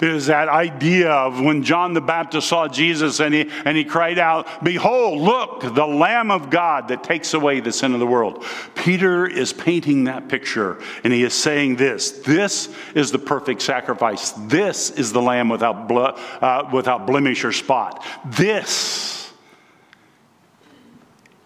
is 0.00 0.26
that 0.26 0.48
idea 0.48 1.10
of 1.10 1.40
when 1.40 1.62
John 1.62 1.94
the 1.94 2.00
Baptist 2.00 2.48
saw 2.48 2.68
Jesus 2.68 3.20
and 3.20 3.34
he, 3.34 3.50
and 3.64 3.76
he 3.76 3.84
cried 3.84 4.18
out, 4.18 4.64
Behold, 4.64 5.20
look, 5.20 5.74
the 5.74 5.86
Lamb 5.86 6.30
of 6.30 6.50
God 6.50 6.88
that 6.88 7.04
takes 7.04 7.34
away 7.34 7.60
the 7.60 7.72
sin 7.72 7.94
of 7.94 8.00
the 8.00 8.06
world. 8.06 8.44
Peter 8.74 9.26
is 9.26 9.52
painting 9.52 10.04
that 10.04 10.28
picture 10.28 10.80
and 11.02 11.12
he 11.12 11.22
is 11.22 11.34
saying 11.34 11.76
this 11.76 12.10
this 12.10 12.74
is 12.94 13.10
the 13.10 13.18
perfect 13.18 13.62
sacrifice. 13.62 14.30
This 14.32 14.90
is 14.90 15.12
the 15.12 15.22
Lamb 15.22 15.48
without, 15.48 15.88
blood, 15.88 16.18
uh, 16.40 16.68
without 16.72 17.06
blemish 17.06 17.44
or 17.44 17.52
spot. 17.52 18.04
This 18.24 19.32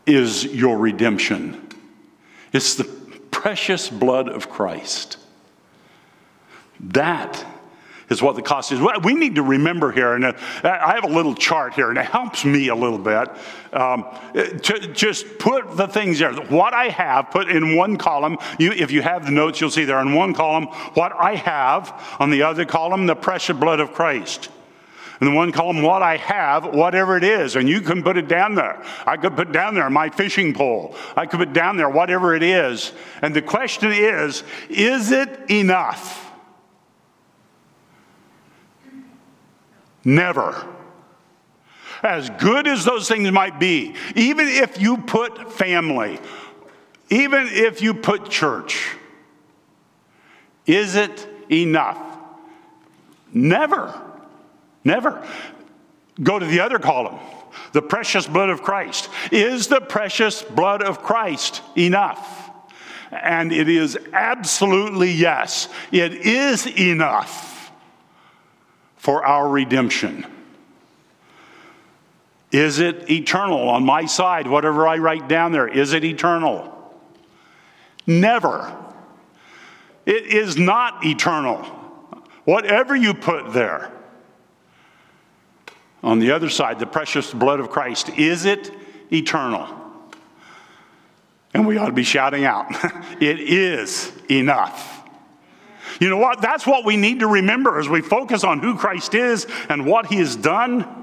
is 0.06 0.44
your 0.44 0.78
redemption. 0.78 1.68
It's 2.52 2.74
the 2.74 2.84
precious 3.30 3.88
blood 3.88 4.28
of 4.28 4.48
Christ. 4.48 5.18
That 6.80 7.44
is 8.08 8.22
what 8.22 8.36
the 8.36 8.42
cost 8.42 8.72
is. 8.72 8.80
We 9.02 9.14
need 9.14 9.34
to 9.34 9.42
remember 9.42 9.92
here, 9.92 10.14
and 10.14 10.24
uh, 10.24 10.32
I 10.64 10.94
have 10.94 11.04
a 11.04 11.12
little 11.12 11.34
chart 11.34 11.74
here, 11.74 11.90
and 11.90 11.98
it 11.98 12.06
helps 12.06 12.44
me 12.44 12.68
a 12.68 12.74
little 12.74 12.98
bit. 12.98 13.28
Um, 13.72 14.06
to 14.34 14.92
just 14.94 15.38
put 15.38 15.76
the 15.76 15.86
things 15.86 16.18
there. 16.18 16.32
What 16.32 16.72
I 16.72 16.88
have, 16.88 17.30
put 17.30 17.50
in 17.50 17.76
one 17.76 17.96
column. 17.98 18.38
You, 18.58 18.72
if 18.72 18.90
you 18.90 19.02
have 19.02 19.26
the 19.26 19.32
notes, 19.32 19.60
you'll 19.60 19.70
see 19.70 19.84
there 19.84 20.00
in 20.00 20.14
one 20.14 20.32
column 20.34 20.66
what 20.94 21.12
I 21.12 21.34
have. 21.34 22.16
On 22.18 22.30
the 22.30 22.42
other 22.42 22.64
column, 22.64 23.06
the 23.06 23.16
precious 23.16 23.56
blood 23.56 23.80
of 23.80 23.92
Christ. 23.92 24.48
And 25.20 25.28
the 25.28 25.34
one 25.34 25.50
column, 25.50 25.82
what 25.82 26.00
I 26.00 26.16
have, 26.16 26.64
whatever 26.64 27.16
it 27.16 27.24
is, 27.24 27.56
and 27.56 27.68
you 27.68 27.80
can 27.80 28.04
put 28.04 28.16
it 28.16 28.28
down 28.28 28.54
there. 28.54 28.80
I 29.04 29.16
could 29.16 29.34
put 29.34 29.50
down 29.50 29.74
there 29.74 29.90
my 29.90 30.10
fishing 30.10 30.54
pole. 30.54 30.94
I 31.16 31.26
could 31.26 31.40
put 31.40 31.52
down 31.52 31.76
there 31.76 31.88
whatever 31.88 32.36
it 32.36 32.42
is. 32.44 32.92
And 33.20 33.34
the 33.34 33.42
question 33.42 33.90
is, 33.90 34.44
is 34.68 35.10
it 35.10 35.50
enough? 35.50 36.27
Never. 40.08 40.66
As 42.02 42.30
good 42.30 42.66
as 42.66 42.82
those 42.82 43.06
things 43.06 43.30
might 43.30 43.60
be, 43.60 43.94
even 44.16 44.48
if 44.48 44.80
you 44.80 44.96
put 44.96 45.52
family, 45.52 46.18
even 47.10 47.46
if 47.50 47.82
you 47.82 47.92
put 47.92 48.30
church, 48.30 48.96
is 50.64 50.94
it 50.94 51.28
enough? 51.52 51.98
Never. 53.34 54.00
Never. 54.82 55.28
Go 56.22 56.38
to 56.38 56.46
the 56.46 56.60
other 56.60 56.78
column 56.78 57.18
the 57.72 57.82
precious 57.82 58.26
blood 58.26 58.48
of 58.48 58.62
Christ. 58.62 59.10
Is 59.30 59.66
the 59.66 59.80
precious 59.80 60.42
blood 60.42 60.82
of 60.82 61.02
Christ 61.02 61.60
enough? 61.76 62.50
And 63.10 63.52
it 63.52 63.68
is 63.68 63.98
absolutely 64.14 65.10
yes. 65.10 65.68
It 65.92 66.14
is 66.14 66.66
enough 66.66 67.57
for 69.08 69.24
our 69.24 69.48
redemption? 69.48 70.26
Is 72.52 72.78
it 72.78 73.10
eternal 73.10 73.70
on 73.70 73.82
my 73.82 74.04
side? 74.04 74.46
Whatever 74.46 74.86
I 74.86 74.98
write 74.98 75.30
down 75.30 75.50
there, 75.50 75.66
is 75.66 75.94
it 75.94 76.04
eternal? 76.04 76.92
Never. 78.06 78.70
It 80.04 80.26
is 80.26 80.58
not 80.58 81.06
eternal. 81.06 81.62
Whatever 82.44 82.94
you 82.94 83.14
put 83.14 83.54
there. 83.54 83.90
On 86.02 86.18
the 86.18 86.32
other 86.32 86.50
side, 86.50 86.78
the 86.78 86.84
precious 86.84 87.32
blood 87.32 87.60
of 87.60 87.70
Christ, 87.70 88.10
is 88.10 88.44
it 88.44 88.70
eternal? 89.10 89.74
And 91.54 91.66
we 91.66 91.78
ought 91.78 91.86
to 91.86 91.92
be 91.92 92.04
shouting 92.04 92.44
out, 92.44 92.66
it 93.22 93.40
is 93.40 94.12
enough. 94.30 94.97
You 96.00 96.08
know 96.08 96.16
what? 96.16 96.40
That's 96.40 96.66
what 96.66 96.84
we 96.84 96.96
need 96.96 97.20
to 97.20 97.26
remember 97.26 97.78
as 97.78 97.88
we 97.88 98.00
focus 98.00 98.44
on 98.44 98.60
who 98.60 98.76
Christ 98.76 99.14
is 99.14 99.46
and 99.68 99.86
what 99.86 100.06
he 100.06 100.16
has 100.16 100.36
done. 100.36 100.98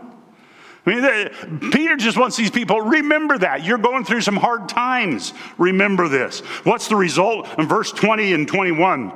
I 0.85 0.89
mean, 0.89 1.71
Peter 1.71 1.95
just 1.95 2.17
wants 2.17 2.37
these 2.37 2.51
people, 2.51 2.79
remember 2.79 3.37
that. 3.39 3.65
You're 3.65 3.79
going 3.79 4.05
through 4.05 4.21
some 4.21 4.35
hard 4.35 4.69
times. 4.69 5.33
Remember 5.57 6.07
this. 6.07 6.41
What's 6.63 6.87
the 6.87 6.95
result? 6.95 7.47
In 7.57 7.67
verse 7.67 7.91
20 7.91 8.33
and 8.33 8.47
21, 8.47 9.11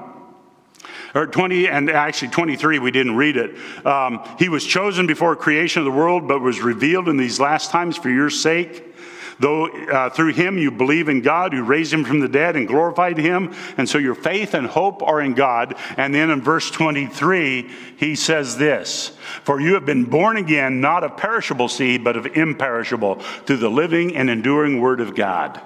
or 1.14 1.28
20 1.28 1.68
and 1.68 1.90
actually 1.92 2.30
23, 2.30 2.80
we 2.80 2.90
didn't 2.90 3.16
read 3.16 3.38
it. 3.38 3.56
Um, 3.86 4.28
he 4.40 4.50
was 4.50 4.66
chosen 4.66 5.06
before 5.06 5.36
creation 5.36 5.82
of 5.82 5.86
the 5.86 5.92
world, 5.92 6.28
but 6.28 6.42
was 6.42 6.60
revealed 6.60 7.08
in 7.08 7.18
these 7.18 7.40
last 7.40 7.70
times 7.70 7.98
for 7.98 8.10
your 8.10 8.32
sake. 8.32 8.89
Though 9.40 9.68
uh, 9.68 10.10
through 10.10 10.34
him 10.34 10.58
you 10.58 10.70
believe 10.70 11.08
in 11.08 11.22
God 11.22 11.54
who 11.54 11.64
raised 11.64 11.94
him 11.94 12.04
from 12.04 12.20
the 12.20 12.28
dead 12.28 12.56
and 12.56 12.68
glorified 12.68 13.18
him. 13.18 13.56
And 13.78 13.88
so 13.88 13.98
your 13.98 14.16
faith 14.16 14.54
and 14.54 14.68
hope 14.68 15.02
are 15.02 15.22
in 15.22 15.34
God. 15.34 15.76
And 15.98 16.14
then 16.14 16.30
in 16.30 16.42
verse 16.42 16.70
23, 16.70 17.70
he 17.98 18.16
says 18.16 18.58
this 18.58 19.18
For 19.44 19.62
you 19.62 19.76
have 19.76 19.86
been 19.86 20.04
born 20.04 20.38
again, 20.38 20.82
not 20.82 21.04
of 21.04 21.16
perishable 21.16 21.70
seed, 21.70 22.04
but 22.04 22.18
of 22.18 22.26
imperishable, 22.26 23.16
through 23.16 23.58
the 23.58 23.70
living 23.70 24.16
and 24.16 24.30
enduring 24.30 24.82
word 24.82 25.00
of 25.00 25.16
God. 25.16 25.62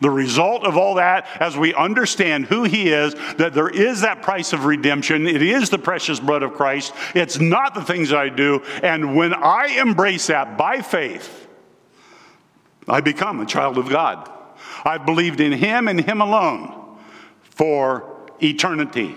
The 0.00 0.10
result 0.10 0.64
of 0.64 0.78
all 0.78 0.94
that, 0.94 1.26
as 1.38 1.56
we 1.56 1.74
understand 1.74 2.46
who 2.46 2.64
He 2.64 2.88
is, 2.88 3.14
that 3.36 3.52
there 3.52 3.68
is 3.68 4.00
that 4.00 4.22
price 4.22 4.52
of 4.52 4.64
redemption, 4.64 5.26
it 5.26 5.42
is 5.42 5.68
the 5.68 5.78
precious 5.78 6.18
blood 6.18 6.42
of 6.42 6.54
Christ, 6.54 6.94
it's 7.14 7.38
not 7.38 7.74
the 7.74 7.84
things 7.84 8.12
I 8.12 8.30
do. 8.30 8.62
And 8.82 9.14
when 9.14 9.34
I 9.34 9.66
embrace 9.78 10.28
that 10.28 10.56
by 10.56 10.80
faith, 10.80 11.39
I 12.90 13.00
become 13.00 13.40
a 13.40 13.46
child 13.46 13.78
of 13.78 13.88
God. 13.88 14.30
I've 14.84 15.06
believed 15.06 15.40
in 15.40 15.52
Him 15.52 15.88
and 15.88 16.00
Him 16.00 16.20
alone 16.20 16.98
for 17.42 18.28
eternity, 18.42 19.14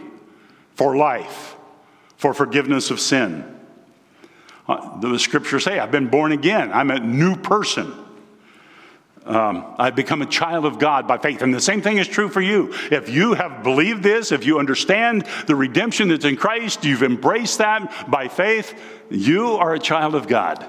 for 0.75 0.95
life, 0.95 1.55
for 2.17 2.33
forgiveness 2.33 2.91
of 2.91 2.99
sin. 2.99 3.49
Uh, 4.67 4.99
the 4.99 5.17
scriptures 5.17 5.63
say, 5.63 5.79
I've 5.79 5.91
been 5.91 6.07
born 6.07 6.31
again. 6.31 6.71
I'm 6.71 6.91
a 6.91 6.99
new 6.99 7.35
person. 7.35 7.93
Um, 9.25 9.75
I've 9.77 9.95
become 9.95 10.21
a 10.21 10.25
child 10.25 10.65
of 10.65 10.79
God 10.79 11.07
by 11.07 11.17
faith. 11.17 11.41
And 11.41 11.53
the 11.53 11.61
same 11.61 11.81
thing 11.81 11.97
is 11.97 12.07
true 12.07 12.27
for 12.27 12.41
you. 12.41 12.73
If 12.91 13.09
you 13.09 13.33
have 13.33 13.63
believed 13.63 14.03
this, 14.03 14.31
if 14.31 14.45
you 14.45 14.59
understand 14.59 15.25
the 15.47 15.55
redemption 15.55 16.09
that's 16.09 16.25
in 16.25 16.35
Christ, 16.35 16.83
you've 16.83 17.03
embraced 17.03 17.59
that 17.59 18.09
by 18.11 18.27
faith, 18.27 18.77
you 19.09 19.53
are 19.53 19.73
a 19.73 19.79
child 19.79 20.15
of 20.15 20.27
God. 20.27 20.67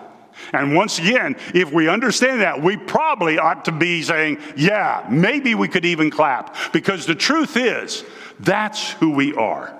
And 0.52 0.74
once 0.74 0.98
again, 0.98 1.36
if 1.54 1.72
we 1.72 1.88
understand 1.88 2.40
that, 2.42 2.62
we 2.62 2.76
probably 2.76 3.38
ought 3.38 3.64
to 3.66 3.72
be 3.72 4.02
saying, 4.02 4.38
yeah, 4.56 5.06
maybe 5.10 5.54
we 5.54 5.68
could 5.68 5.84
even 5.84 6.10
clap. 6.10 6.56
Because 6.72 7.06
the 7.06 7.14
truth 7.14 7.56
is, 7.56 8.04
that's 8.40 8.92
who 8.92 9.12
we 9.12 9.34
are. 9.34 9.78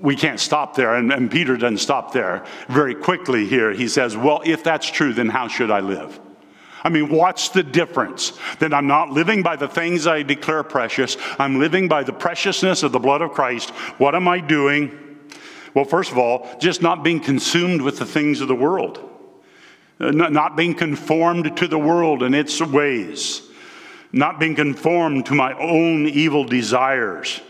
We 0.00 0.16
can't 0.16 0.40
stop 0.40 0.76
there, 0.76 0.94
and, 0.94 1.12
and 1.12 1.30
Peter 1.30 1.58
doesn't 1.58 1.78
stop 1.78 2.12
there. 2.12 2.46
Very 2.68 2.94
quickly 2.94 3.46
here, 3.46 3.72
he 3.72 3.86
says, 3.86 4.16
Well, 4.16 4.40
if 4.46 4.64
that's 4.64 4.90
true, 4.90 5.12
then 5.12 5.28
how 5.28 5.46
should 5.46 5.70
I 5.70 5.80
live? 5.80 6.18
I 6.82 6.88
mean, 6.88 7.10
what's 7.10 7.50
the 7.50 7.62
difference? 7.62 8.32
That 8.60 8.72
I'm 8.72 8.86
not 8.86 9.10
living 9.10 9.42
by 9.42 9.56
the 9.56 9.68
things 9.68 10.06
I 10.06 10.22
declare 10.22 10.62
precious. 10.62 11.18
I'm 11.38 11.58
living 11.58 11.88
by 11.88 12.02
the 12.02 12.14
preciousness 12.14 12.82
of 12.82 12.92
the 12.92 12.98
blood 12.98 13.20
of 13.20 13.32
Christ. 13.32 13.70
What 13.98 14.14
am 14.14 14.26
I 14.26 14.40
doing? 14.40 15.09
Well, 15.74 15.84
first 15.84 16.10
of 16.10 16.18
all, 16.18 16.48
just 16.58 16.82
not 16.82 17.04
being 17.04 17.20
consumed 17.20 17.82
with 17.82 17.98
the 17.98 18.06
things 18.06 18.40
of 18.40 18.48
the 18.48 18.54
world, 18.54 18.98
uh, 20.00 20.10
not 20.10 20.56
being 20.56 20.74
conformed 20.74 21.56
to 21.58 21.68
the 21.68 21.78
world 21.78 22.22
and 22.22 22.34
its 22.34 22.60
ways, 22.60 23.42
not 24.12 24.40
being 24.40 24.54
conformed 24.54 25.26
to 25.26 25.34
my 25.34 25.52
own 25.54 26.06
evil 26.06 26.44
desires. 26.44 27.40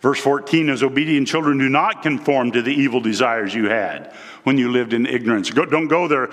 Verse 0.00 0.18
14 0.20 0.70
is 0.70 0.82
obedient 0.82 1.28
children, 1.28 1.58
do 1.58 1.68
not 1.68 2.02
conform 2.02 2.52
to 2.52 2.62
the 2.62 2.72
evil 2.72 3.00
desires 3.00 3.54
you 3.54 3.68
had 3.68 4.12
when 4.44 4.56
you 4.56 4.70
lived 4.70 4.94
in 4.94 5.04
ignorance. 5.04 5.50
Go, 5.50 5.66
don't 5.66 5.88
go 5.88 6.08
there. 6.08 6.30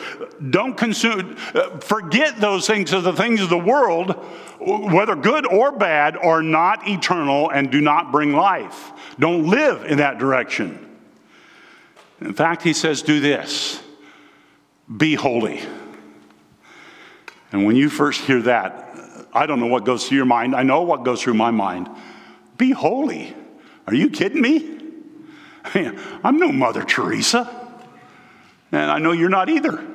Don't 0.49 0.77
consume, 0.77 1.35
uh, 1.53 1.77
forget 1.79 2.39
those 2.39 2.65
things 2.65 2.93
of 2.93 3.03
the 3.03 3.11
things 3.11 3.41
of 3.41 3.49
the 3.49 3.57
world, 3.57 4.11
whether 4.59 5.15
good 5.15 5.45
or 5.45 5.73
bad, 5.73 6.15
are 6.15 6.41
not 6.41 6.87
eternal 6.87 7.49
and 7.49 7.69
do 7.69 7.81
not 7.81 8.11
bring 8.11 8.31
life. 8.31 8.93
Don't 9.19 9.47
live 9.47 9.83
in 9.83 9.97
that 9.97 10.17
direction. 10.17 10.86
In 12.21 12.33
fact, 12.33 12.63
he 12.63 12.73
says, 12.73 13.01
do 13.01 13.19
this 13.19 13.81
be 14.95 15.15
holy. 15.15 15.61
And 17.51 17.65
when 17.65 17.75
you 17.75 17.89
first 17.89 18.21
hear 18.21 18.41
that, 18.43 19.27
I 19.33 19.45
don't 19.45 19.59
know 19.59 19.67
what 19.67 19.83
goes 19.83 20.07
through 20.07 20.17
your 20.17 20.25
mind. 20.25 20.55
I 20.55 20.63
know 20.63 20.81
what 20.83 21.03
goes 21.03 21.21
through 21.21 21.33
my 21.33 21.51
mind. 21.51 21.89
Be 22.57 22.71
holy. 22.71 23.35
Are 23.85 23.93
you 23.93 24.09
kidding 24.09 24.41
me? 24.41 24.79
I'm 26.23 26.37
no 26.37 26.51
Mother 26.51 26.83
Teresa. 26.83 27.53
And 28.71 28.91
I 28.91 28.99
know 28.99 29.11
you're 29.11 29.29
not 29.29 29.49
either. 29.49 29.85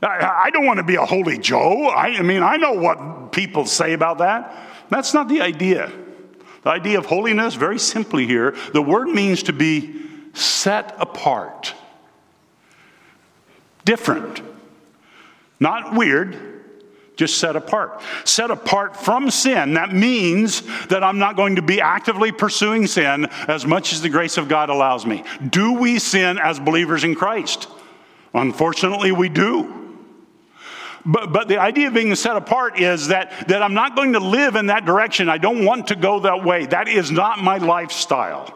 I, 0.00 0.50
don't 0.50 0.64
want 0.64 0.78
to 0.78 0.84
be 0.84 0.94
a 0.94 1.04
holy 1.04 1.38
Joe. 1.38 1.88
I, 1.88 2.18
I 2.18 2.22
mean, 2.22 2.42
I 2.42 2.56
know 2.56 2.72
what 2.72 3.32
people 3.32 3.66
say 3.66 3.94
about 3.94 4.18
that. 4.18 4.54
That's 4.90 5.12
not 5.12 5.28
the 5.28 5.40
idea. 5.40 5.90
The 6.62 6.70
idea 6.70 6.98
of 6.98 7.06
holiness, 7.06 7.54
very 7.54 7.80
simply 7.80 8.26
here, 8.26 8.56
the 8.72 8.82
word 8.82 9.08
means 9.08 9.42
to 9.44 9.52
be 9.52 10.07
set 10.34 10.94
apart, 10.98 11.74
different, 13.84 14.42
not 15.60 15.94
weird, 15.94 16.36
just 17.16 17.38
set 17.38 17.56
apart. 17.56 18.00
Set 18.24 18.50
apart 18.50 18.96
from 18.96 19.30
sin, 19.30 19.74
that 19.74 19.92
means 19.92 20.62
that 20.86 21.02
I'm 21.02 21.18
not 21.18 21.36
going 21.36 21.56
to 21.56 21.62
be 21.62 21.80
actively 21.80 22.30
pursuing 22.30 22.86
sin 22.86 23.26
as 23.48 23.66
much 23.66 23.92
as 23.92 24.00
the 24.00 24.08
grace 24.08 24.36
of 24.36 24.48
God 24.48 24.70
allows 24.70 25.04
me. 25.04 25.24
Do 25.50 25.72
we 25.72 25.98
sin 25.98 26.38
as 26.38 26.60
believers 26.60 27.02
in 27.02 27.16
Christ? 27.16 27.68
Unfortunately, 28.32 29.10
we 29.10 29.28
do. 29.28 29.74
But, 31.04 31.32
but 31.32 31.48
the 31.48 31.58
idea 31.58 31.88
of 31.88 31.94
being 31.94 32.14
set 32.14 32.36
apart 32.36 32.78
is 32.78 33.08
that, 33.08 33.48
that 33.48 33.62
I'm 33.62 33.74
not 33.74 33.96
going 33.96 34.12
to 34.12 34.20
live 34.20 34.54
in 34.56 34.66
that 34.66 34.84
direction. 34.84 35.28
I 35.28 35.38
don't 35.38 35.64
want 35.64 35.88
to 35.88 35.96
go 35.96 36.20
that 36.20 36.44
way. 36.44 36.66
That 36.66 36.86
is 36.86 37.10
not 37.10 37.42
my 37.42 37.58
lifestyle. 37.58 38.54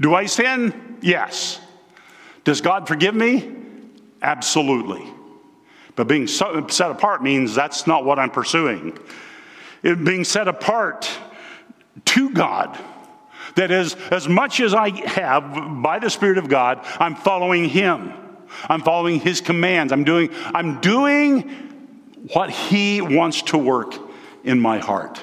Do 0.00 0.14
I 0.14 0.26
sin? 0.26 0.98
Yes. 1.00 1.60
Does 2.44 2.60
God 2.60 2.86
forgive 2.88 3.14
me? 3.14 3.56
Absolutely. 4.22 5.04
But 5.96 6.06
being 6.06 6.26
set 6.26 6.90
apart 6.90 7.22
means 7.22 7.54
that's 7.54 7.86
not 7.86 8.04
what 8.04 8.18
I'm 8.18 8.30
pursuing. 8.30 8.96
It 9.82 10.04
being 10.04 10.24
set 10.24 10.48
apart 10.48 11.10
to 12.06 12.30
God. 12.30 12.78
That 13.56 13.70
is, 13.72 13.96
as 14.12 14.28
much 14.28 14.60
as 14.60 14.74
I 14.74 14.90
have 15.08 15.82
by 15.82 15.98
the 15.98 16.10
Spirit 16.10 16.38
of 16.38 16.48
God, 16.48 16.84
I'm 17.00 17.16
following 17.16 17.68
Him. 17.68 18.12
I'm 18.68 18.82
following 18.82 19.18
His 19.20 19.40
commands. 19.40 19.92
I'm 19.92 20.04
doing, 20.04 20.30
I'm 20.54 20.80
doing 20.80 21.50
what 22.32 22.50
He 22.50 23.00
wants 23.00 23.42
to 23.42 23.58
work 23.58 23.94
in 24.44 24.60
my 24.60 24.78
heart. 24.78 25.22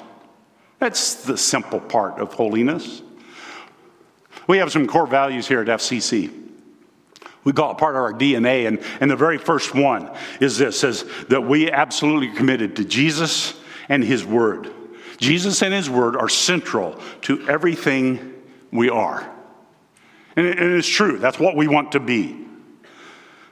That's 0.79 1.23
the 1.23 1.37
simple 1.37 1.79
part 1.79 2.19
of 2.19 2.33
holiness. 2.33 3.01
We 4.47 4.57
have 4.59 4.71
some 4.71 4.87
core 4.87 5.07
values 5.07 5.47
here 5.47 5.61
at 5.61 5.67
FCC. 5.67 6.43
We 7.43 7.53
call 7.53 7.71
it 7.71 7.77
part 7.77 7.95
of 7.95 8.01
our 8.01 8.13
DNA. 8.13 8.67
And, 8.67 8.83
and 8.99 9.09
the 9.09 9.15
very 9.15 9.37
first 9.37 9.73
one 9.73 10.11
is 10.41 10.57
this 10.57 10.79
says 10.79 11.05
that 11.29 11.41
we 11.41 11.71
absolutely 11.71 12.35
committed 12.35 12.75
to 12.77 12.85
Jesus 12.85 13.53
and 13.87 14.03
his 14.03 14.25
word. 14.25 14.71
Jesus 15.17 15.61
and 15.61 15.73
his 15.73 15.89
word 15.89 16.15
are 16.15 16.27
central 16.27 16.99
to 17.21 17.47
everything 17.47 18.33
we 18.71 18.89
are. 18.89 19.31
And, 20.35 20.45
it, 20.45 20.59
and 20.59 20.73
it's 20.73 20.87
true. 20.87 21.17
That's 21.17 21.39
what 21.39 21.55
we 21.55 21.67
want 21.67 21.93
to 21.93 21.99
be. 21.99 22.45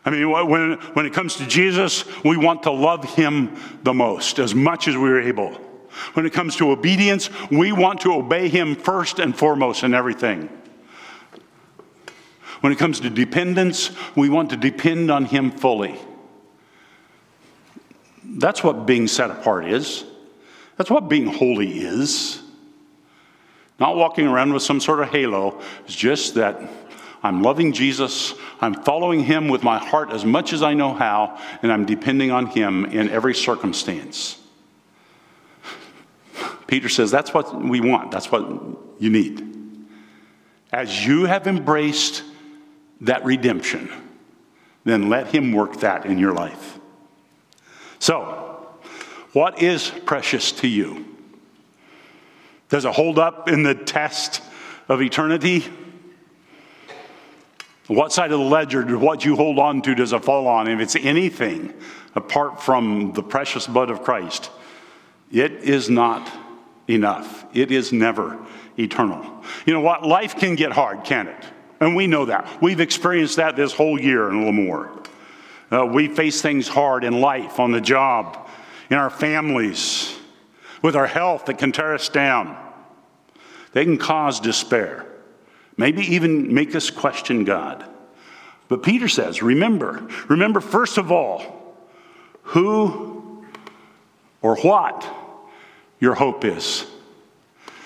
I 0.06 0.10
mean, 0.10 0.30
when, 0.30 0.74
when 0.74 1.06
it 1.06 1.14
comes 1.14 1.38
to 1.38 1.48
Jesus, 1.48 2.04
we 2.26 2.36
want 2.36 2.64
to 2.64 2.72
love 2.72 3.06
him 3.06 3.56
the 3.84 3.94
most, 3.94 4.38
as 4.38 4.54
much 4.54 4.90
as 4.90 4.98
we're 4.98 5.22
able. 5.22 5.54
When 6.14 6.26
it 6.26 6.34
comes 6.34 6.58
to 6.58 6.72
obedience, 6.72 7.30
we 7.50 7.72
want 7.72 8.02
to 8.02 8.14
obey 8.14 8.50
him 8.50 8.76
first 8.76 9.20
and 9.20 9.38
foremost 9.38 9.84
in 9.84 9.94
everything. 9.94 10.50
When 12.64 12.72
it 12.72 12.80
comes 12.80 13.02
to 13.02 13.10
dependence, 13.10 13.92
we 14.16 14.30
want 14.30 14.52
to 14.52 14.56
depend 14.56 15.12
on 15.12 15.26
Him 15.26 15.52
fully. 15.52 16.00
That's 18.24 18.64
what 18.64 18.86
being 18.86 19.10
set 19.10 19.30
apart 19.30 19.68
is. 19.68 20.06
That's 20.78 20.90
what 20.90 21.10
being 21.10 21.26
holy 21.26 21.80
is. 21.80 22.42
Not 23.82 23.98
walking 23.98 24.28
around 24.28 24.54
with 24.54 24.64
some 24.64 24.80
sort 24.80 25.02
of 25.02 25.10
halo. 25.10 25.60
It's 25.84 25.94
just 25.94 26.36
that 26.36 26.62
I'm 27.22 27.44
loving 27.44 27.74
Jesus, 27.74 28.34
I'm 28.62 28.76
following 28.76 29.26
Him 29.26 29.50
with 29.50 29.62
my 29.62 29.78
heart 29.78 30.12
as 30.12 30.24
much 30.24 30.54
as 30.54 30.64
I 30.64 30.74
know 30.74 30.94
how, 30.94 31.38
and 31.64 31.70
I'm 31.70 31.86
depending 31.86 32.32
on 32.32 32.46
Him 32.46 32.86
in 32.86 33.10
every 33.10 33.36
circumstance. 33.36 34.40
Peter 36.68 36.88
says 36.88 37.12
that's 37.12 37.34
what 37.34 37.62
we 37.62 37.82
want, 37.82 38.12
that's 38.12 38.32
what 38.32 38.48
you 39.00 39.10
need. 39.10 39.50
As 40.72 41.06
you 41.06 41.26
have 41.26 41.46
embraced 41.46 42.24
that 43.04 43.24
redemption, 43.24 43.90
then 44.84 45.10
let 45.10 45.28
Him 45.28 45.54
work 45.54 45.80
that 45.82 46.06
in 46.06 46.18
your 46.18 46.34
life. 46.34 46.80
So, 48.00 48.68
what 49.34 49.62
is 49.62 49.90
precious 50.06 50.52
to 50.54 50.68
you? 50.68 51.06
Does 52.70 52.86
it 52.86 52.94
hold 52.94 53.20
up 53.20 53.50
in 53.50 53.64
the 53.64 53.76
test 53.76 54.42
of 54.88 55.02
eternity? 55.02 55.66
What 57.88 58.12
side 58.12 58.32
of 58.32 58.40
the 58.40 58.46
ledger, 58.46 58.98
what 58.98 59.26
you 59.26 59.36
hold 59.36 59.60
on 59.60 59.82
to, 59.84 59.96
does 59.96 60.14
it 60.14 60.24
fall 60.24 60.48
on? 60.48 60.68
If 60.68 60.80
it's 60.80 60.96
anything 60.96 61.74
apart 62.16 62.62
from 62.62 63.14
the 63.14 63.24
precious 63.24 63.68
blood 63.68 63.90
of 63.90 64.04
Christ, 64.04 64.50
it 65.32 65.52
is 65.52 65.90
not 65.90 66.32
enough. 66.88 67.46
It 67.54 67.72
is 67.72 67.92
never 67.92 68.40
eternal. 68.78 69.44
You 69.66 69.74
know 69.74 69.82
what? 69.82 70.06
Life 70.06 70.38
can 70.38 70.56
get 70.56 70.72
hard, 70.72 71.04
can 71.04 71.28
it? 71.28 71.46
And 71.84 71.98
we 71.98 72.08
know 72.08 72.24
that. 72.26 72.62
We've 72.62 72.80
experienced 72.80 73.36
that 73.36 73.58
this 73.58 73.74
whole 73.74 74.00
year 74.00 74.30
and 74.30 74.36
a 74.36 74.40
little 74.40 74.54
more. 74.54 75.04
Uh, 75.70 75.86
we 75.86 76.08
face 76.08 76.42
things 76.42 76.66
hard 76.66 77.04
in 77.04 77.20
life, 77.20 77.60
on 77.60 77.72
the 77.72 77.82
job, 77.82 78.48
in 78.90 78.96
our 78.96 79.10
families, 79.10 80.18
with 80.82 80.96
our 80.96 81.08
health 81.08 81.48
that 81.48 81.58
can 81.58 81.74
tear 81.74 81.94
us 81.94 82.08
down. 82.08 82.56
They 83.74 83.84
can 83.84 83.98
cause 83.98 84.40
despair, 84.40 85.06
maybe 85.76 86.04
even 86.14 86.54
make 86.54 86.74
us 86.74 86.90
question 86.90 87.44
God. 87.44 87.86
But 88.70 88.82
Peter 88.82 89.10
says, 89.10 89.44
remember, 89.44 90.08
remember 90.30 90.62
first 90.62 90.98
of 90.98 91.12
all 91.12 91.76
who 92.44 93.46
or 94.42 94.56
what 94.56 95.06
your 96.00 96.14
hope 96.14 96.46
is. 96.46 96.86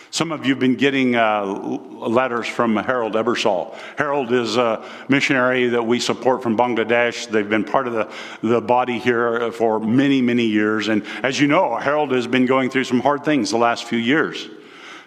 Some 0.10 0.32
of 0.32 0.46
you 0.46 0.54
have 0.54 0.60
been 0.60 0.76
getting 0.76 1.16
uh, 1.16 1.44
letters 1.46 2.48
from 2.48 2.78
Harold 2.78 3.14
Ebersol. 3.14 3.76
Harold 3.98 4.32
is 4.32 4.56
a 4.56 4.84
missionary 5.10 5.68
that 5.70 5.84
we 5.84 6.00
support 6.00 6.42
from 6.42 6.58
Bangladesh. 6.58 7.30
They've 7.30 7.50
been 7.50 7.66
part 7.66 7.88
of 7.88 7.94
the, 7.94 8.12
the 8.42 8.62
body 8.62 9.00
here 9.00 9.52
for 9.52 9.80
many, 9.80 10.22
many 10.22 10.46
years. 10.46 10.88
And 10.88 11.06
as 11.24 11.40
you 11.40 11.48
know, 11.48 11.76
Harold 11.76 12.12
has 12.12 12.26
been 12.26 12.46
going 12.46 12.70
through 12.70 12.86
some 12.86 13.02
hard 13.02 13.26
things 13.26 13.52
the 13.52 13.58
last 13.58 13.84
few 13.84 14.00
years. 14.00 14.50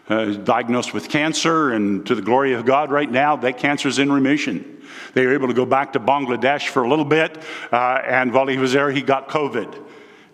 Uh, 0.09 0.33
diagnosed 0.33 0.93
with 0.93 1.09
cancer, 1.09 1.71
and 1.73 2.05
to 2.05 2.17
the 2.17 2.23
glory 2.23 2.53
of 2.53 2.65
God, 2.65 2.91
right 2.91 3.09
now, 3.09 3.37
that 3.37 3.59
cancer 3.59 3.87
is 3.87 4.01
in 4.01 4.11
remission. 4.11 4.83
They 5.15 5.25
were 5.25 5.35
able 5.35 5.47
to 5.47 5.55
go 5.55 5.65
back 5.65 5.93
to 5.93 6.01
Bangladesh 6.01 6.67
for 6.67 6.83
a 6.83 6.89
little 6.89 7.05
bit, 7.05 7.39
uh, 7.71 8.03
and 8.05 8.33
while 8.33 8.49
he 8.49 8.57
was 8.57 8.73
there, 8.73 8.91
he 8.91 9.03
got 9.03 9.29
COVID. 9.29 9.87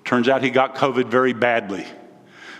Turns 0.02 0.30
out 0.30 0.42
he 0.42 0.48
got 0.48 0.76
COVID 0.76 1.08
very 1.08 1.34
badly. 1.34 1.84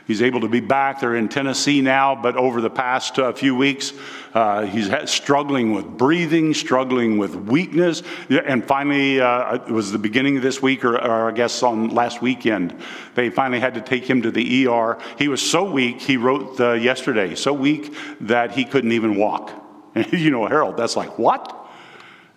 He's 0.07 0.23
able 0.23 0.40
to 0.42 0.49
be 0.49 0.61
back. 0.61 1.01
They're 1.01 1.16
in 1.16 1.29
Tennessee 1.29 1.81
now, 1.81 2.14
but 2.14 2.37
over 2.37 2.61
the 2.61 2.71
past 2.71 3.19
uh, 3.19 3.33
few 3.33 3.57
weeks, 3.57 3.92
uh, 4.35 4.64
he's 4.64 4.88
struggling 5.11 5.73
with 5.73 5.85
breathing, 5.85 6.55
struggling 6.55 7.19
with 7.19 7.35
weakness. 7.35 8.05
And 8.29 8.64
finally, 8.64 9.21
uh, 9.21 9.55
it 9.55 9.73
was 9.73 9.90
the 9.90 9.99
beginning 9.99 10.37
of 10.37 10.42
this 10.42 10.62
week, 10.62 10.85
or, 10.85 10.97
or, 10.97 11.29
I 11.29 11.33
guess 11.33 11.61
on 11.64 11.88
last 11.88 12.23
weekend, 12.23 12.81
they 13.16 13.31
finally 13.31 13.59
had 13.59 13.75
to 13.75 13.81
take 13.81 14.09
him 14.09 14.23
to 14.23 14.31
the 14.31 14.69
ER. 14.69 14.97
He 15.19 15.27
was 15.27 15.42
so 15.42 15.69
weak, 15.69 16.01
he 16.01 16.16
wrote 16.16 16.61
uh, 16.61 16.75
yesterday, 16.75 17.35
so 17.35 17.53
weak 17.53 17.92
that 18.21 18.53
he 18.53 18.64
couldn't 18.64 18.92
even 18.92 19.16
walk. 19.16 19.51
And 19.97 20.12
you 20.12 20.31
know, 20.31 20.47
Harold, 20.47 20.77
that's 20.77 20.95
like, 20.95 21.19
what? 21.19 21.69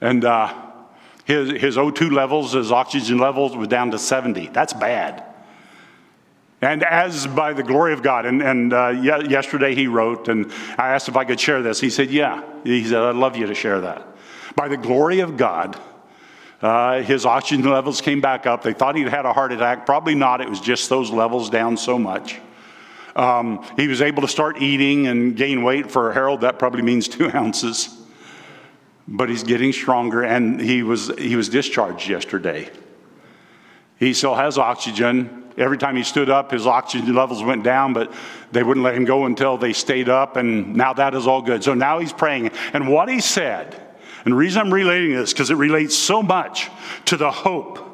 And 0.02 0.26
uh, 0.26 0.54
His, 1.26 1.62
his 1.62 1.78
O2 1.78 2.12
levels, 2.12 2.54
his 2.54 2.72
oxygen 2.72 3.20
levels 3.20 3.56
were 3.56 3.68
down 3.68 3.92
to 3.92 4.00
70. 4.00 4.48
That's 4.48 4.74
bad. 4.74 5.29
And 6.62 6.84
as 6.84 7.26
by 7.26 7.54
the 7.54 7.64
glory 7.64 7.94
of 7.94 8.02
God, 8.02 8.26
and, 8.26 8.42
and 8.42 8.74
uh, 8.74 8.90
yesterday 8.90 9.76
he 9.76 9.88
wrote, 9.88 10.28
and 10.28 10.52
I 10.78 10.90
asked 10.90 11.08
if 11.08 11.16
I 11.16 11.24
could 11.24 11.40
share 11.40 11.62
this. 11.62 11.80
He 11.80 11.90
said, 11.90 12.10
Yeah. 12.10 12.44
He 12.64 12.84
said, 12.84 13.02
I'd 13.02 13.16
love 13.16 13.38
you 13.38 13.48
to 13.48 13.56
share 13.56 13.80
that. 13.82 14.06
By 14.56 14.68
the 14.68 14.78
glory 14.78 15.22
of 15.22 15.38
God, 15.38 15.80
uh, 16.62 17.02
his 17.02 17.26
oxygen 17.26 17.70
levels 17.70 18.02
came 18.02 18.20
back 18.20 18.46
up. 18.46 18.64
They 18.64 18.74
thought 18.74 18.98
he'd 18.98 19.08
had 19.08 19.26
a 19.26 19.32
heart 19.32 19.54
attack. 19.54 19.86
Probably 19.86 20.16
not. 20.16 20.42
It 20.42 20.50
was 20.50 20.60
just 20.60 20.90
those 20.90 21.10
levels 21.10 21.50
down 21.50 21.78
so 21.78 21.98
much. 21.98 22.40
Um, 23.16 23.66
he 23.78 23.88
was 23.88 24.02
able 24.02 24.22
to 24.24 24.28
start 24.28 24.62
eating 24.62 25.08
and 25.08 25.36
gain 25.38 25.64
weight. 25.64 25.90
For 25.90 26.12
Harold, 26.12 26.42
that 26.42 26.60
probably 26.60 26.82
means 26.82 27.08
two 27.08 27.32
ounces. 27.34 27.96
But 29.08 29.30
he's 29.30 29.44
getting 29.44 29.72
stronger, 29.72 30.24
and 30.24 30.60
he 30.60 30.84
was, 30.84 31.10
he 31.18 31.36
was 31.36 31.48
discharged 31.48 32.10
yesterday. 32.10 32.70
He 33.98 34.14
still 34.14 34.36
has 34.36 34.58
oxygen. 34.58 35.49
Every 35.60 35.78
time 35.78 35.96
he 35.96 36.04
stood 36.04 36.30
up, 36.30 36.52
his 36.52 36.66
oxygen 36.66 37.14
levels 37.14 37.44
went 37.44 37.64
down, 37.64 37.94
but 37.94 38.12
they 38.52 38.64
wouldn't 38.64 38.84
let 38.84 38.96
him 38.96 39.06
go 39.06 39.26
until 39.26 39.58
they 39.58 39.74
stayed 39.74 40.08
up, 40.08 40.38
and 40.38 40.76
now 40.76 40.94
that 40.94 41.14
is 41.14 41.28
all 41.28 41.42
good. 41.42 41.64
So 41.64 41.74
now 41.74 42.00
he's 42.00 42.14
praying. 42.14 42.52
And 42.74 42.88
what 42.88 43.10
he 43.10 43.20
said, 43.20 43.76
and 44.24 44.32
the 44.34 44.38
reason 44.38 44.62
I'm 44.62 44.74
relating 44.74 45.14
this, 45.14 45.34
because 45.34 45.52
it 45.52 45.56
relates 45.56 45.96
so 45.96 46.24
much 46.24 46.70
to 47.06 47.18
the 47.18 47.30
hope. 47.30 47.86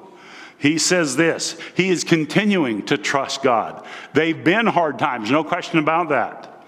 He 0.57 0.77
says 0.77 1.15
this 1.15 1.59
He 1.75 1.89
is 1.89 2.03
continuing 2.03 2.85
to 2.85 2.97
trust 2.97 3.43
God. 3.43 3.85
They've 4.13 4.41
been 4.41 4.67
hard 4.67 4.99
times, 4.99 5.29
no 5.31 5.43
question 5.43 5.79
about 5.79 6.09
that. 6.09 6.63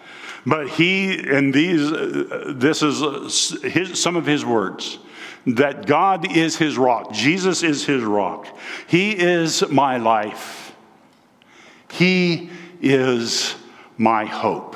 But 0.46 0.70
he, 0.70 1.20
and 1.30 1.54
these, 1.54 1.92
uh, 1.92 2.54
this 2.56 2.82
is 2.82 3.62
his, 3.62 4.02
some 4.02 4.16
of 4.16 4.26
his 4.26 4.46
words 4.46 4.98
that 5.46 5.86
God 5.86 6.36
is 6.36 6.58
his 6.58 6.78
rock. 6.78 7.12
Jesus 7.14 7.64
is 7.64 7.86
his 7.86 8.04
rock. 8.04 8.48
He 8.88 9.12
is 9.12 9.68
my 9.70 9.98
life. 9.98 10.67
He 11.92 12.50
is 12.82 13.56
my 13.98 14.26
hope. 14.26 14.76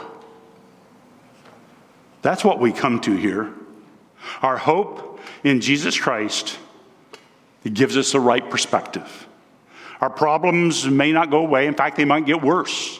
That's 2.21 2.43
what 2.43 2.59
we 2.59 2.71
come 2.71 2.99
to 3.01 3.15
here. 3.15 3.53
Our 4.41 4.57
hope 4.57 5.19
in 5.43 5.61
Jesus 5.61 5.99
Christ 5.99 6.57
it 7.63 7.73
gives 7.73 7.97
us 7.97 8.11
the 8.11 8.19
right 8.19 8.47
perspective. 8.49 9.27
Our 9.99 10.09
problems 10.09 10.87
may 10.87 11.11
not 11.11 11.29
go 11.29 11.39
away, 11.39 11.67
in 11.67 11.75
fact, 11.75 11.95
they 11.95 12.05
might 12.05 12.25
get 12.25 12.41
worse. 12.41 12.99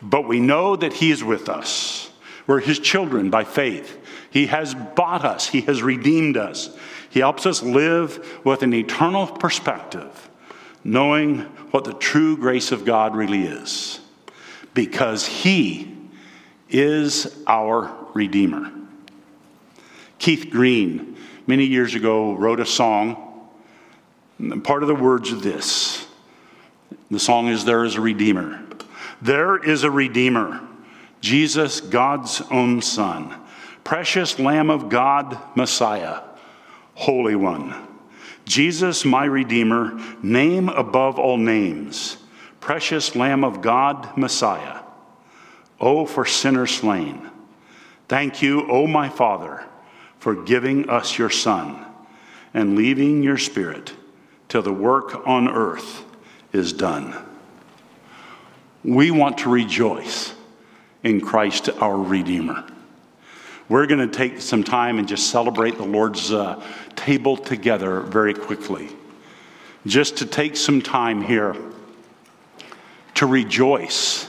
But 0.00 0.26
we 0.26 0.40
know 0.40 0.76
that 0.76 0.94
He 0.94 1.10
is 1.10 1.22
with 1.22 1.48
us. 1.48 2.10
We're 2.46 2.60
His 2.60 2.78
children 2.78 3.28
by 3.30 3.44
faith. 3.44 3.98
He 4.30 4.46
has 4.46 4.74
bought 4.74 5.24
us, 5.24 5.48
He 5.48 5.62
has 5.62 5.82
redeemed 5.82 6.36
us. 6.36 6.74
He 7.10 7.20
helps 7.20 7.46
us 7.46 7.62
live 7.62 8.40
with 8.44 8.62
an 8.62 8.74
eternal 8.74 9.26
perspective, 9.26 10.25
knowing 10.86 11.40
what 11.70 11.84
the 11.84 11.92
true 11.94 12.36
grace 12.36 12.72
of 12.72 12.84
God 12.84 13.14
really 13.16 13.42
is, 13.42 14.00
because 14.74 15.26
He 15.26 15.94
is 16.68 17.42
our 17.46 17.94
Redeemer. 18.14 18.72
Keith 20.18 20.48
Green, 20.50 21.16
many 21.46 21.64
years 21.64 21.94
ago, 21.94 22.34
wrote 22.34 22.60
a 22.60 22.66
song. 22.66 23.22
Part 24.64 24.82
of 24.82 24.88
the 24.88 24.94
words 24.94 25.32
of 25.32 25.42
this 25.42 26.06
the 27.10 27.18
song 27.18 27.48
is 27.48 27.64
There 27.64 27.84
is 27.84 27.96
a 27.96 28.00
Redeemer. 28.00 28.62
There 29.22 29.56
is 29.56 29.82
a 29.84 29.90
Redeemer, 29.90 30.60
Jesus, 31.20 31.80
God's 31.80 32.42
own 32.50 32.82
Son 32.82 33.34
precious 33.86 34.40
Lamb 34.40 34.68
of 34.68 34.88
God, 34.88 35.38
Messiah, 35.54 36.20
Holy 36.94 37.36
One. 37.36 37.85
Jesus, 38.46 39.04
my 39.04 39.24
Redeemer, 39.24 40.00
name 40.22 40.68
above 40.68 41.18
all 41.18 41.36
names, 41.36 42.16
precious 42.60 43.16
Lamb 43.16 43.44
of 43.44 43.60
God, 43.60 44.16
Messiah. 44.16 44.82
Oh, 45.80 46.06
for 46.06 46.24
sinners 46.24 46.70
slain. 46.70 47.30
Thank 48.08 48.40
you, 48.42 48.70
O 48.70 48.86
my 48.86 49.08
Father, 49.08 49.64
for 50.18 50.34
giving 50.34 50.88
us 50.88 51.18
your 51.18 51.28
Son 51.28 51.84
and 52.54 52.76
leaving 52.76 53.22
your 53.22 53.36
Spirit 53.36 53.92
till 54.48 54.62
the 54.62 54.72
work 54.72 55.26
on 55.26 55.48
earth 55.48 56.04
is 56.52 56.72
done. 56.72 57.14
We 58.84 59.10
want 59.10 59.38
to 59.38 59.50
rejoice 59.50 60.34
in 61.02 61.20
Christ 61.20 61.68
our 61.80 61.98
Redeemer. 61.98 62.64
We're 63.68 63.86
going 63.86 64.08
to 64.08 64.14
take 64.16 64.40
some 64.40 64.62
time 64.62 64.98
and 64.98 65.08
just 65.08 65.30
celebrate 65.30 65.76
the 65.76 65.84
Lord's 65.84 66.32
uh, 66.32 66.62
table 66.94 67.36
together 67.36 68.00
very 68.00 68.32
quickly. 68.32 68.90
Just 69.86 70.18
to 70.18 70.26
take 70.26 70.56
some 70.56 70.80
time 70.80 71.22
here 71.22 71.56
to 73.14 73.26
rejoice 73.26 74.28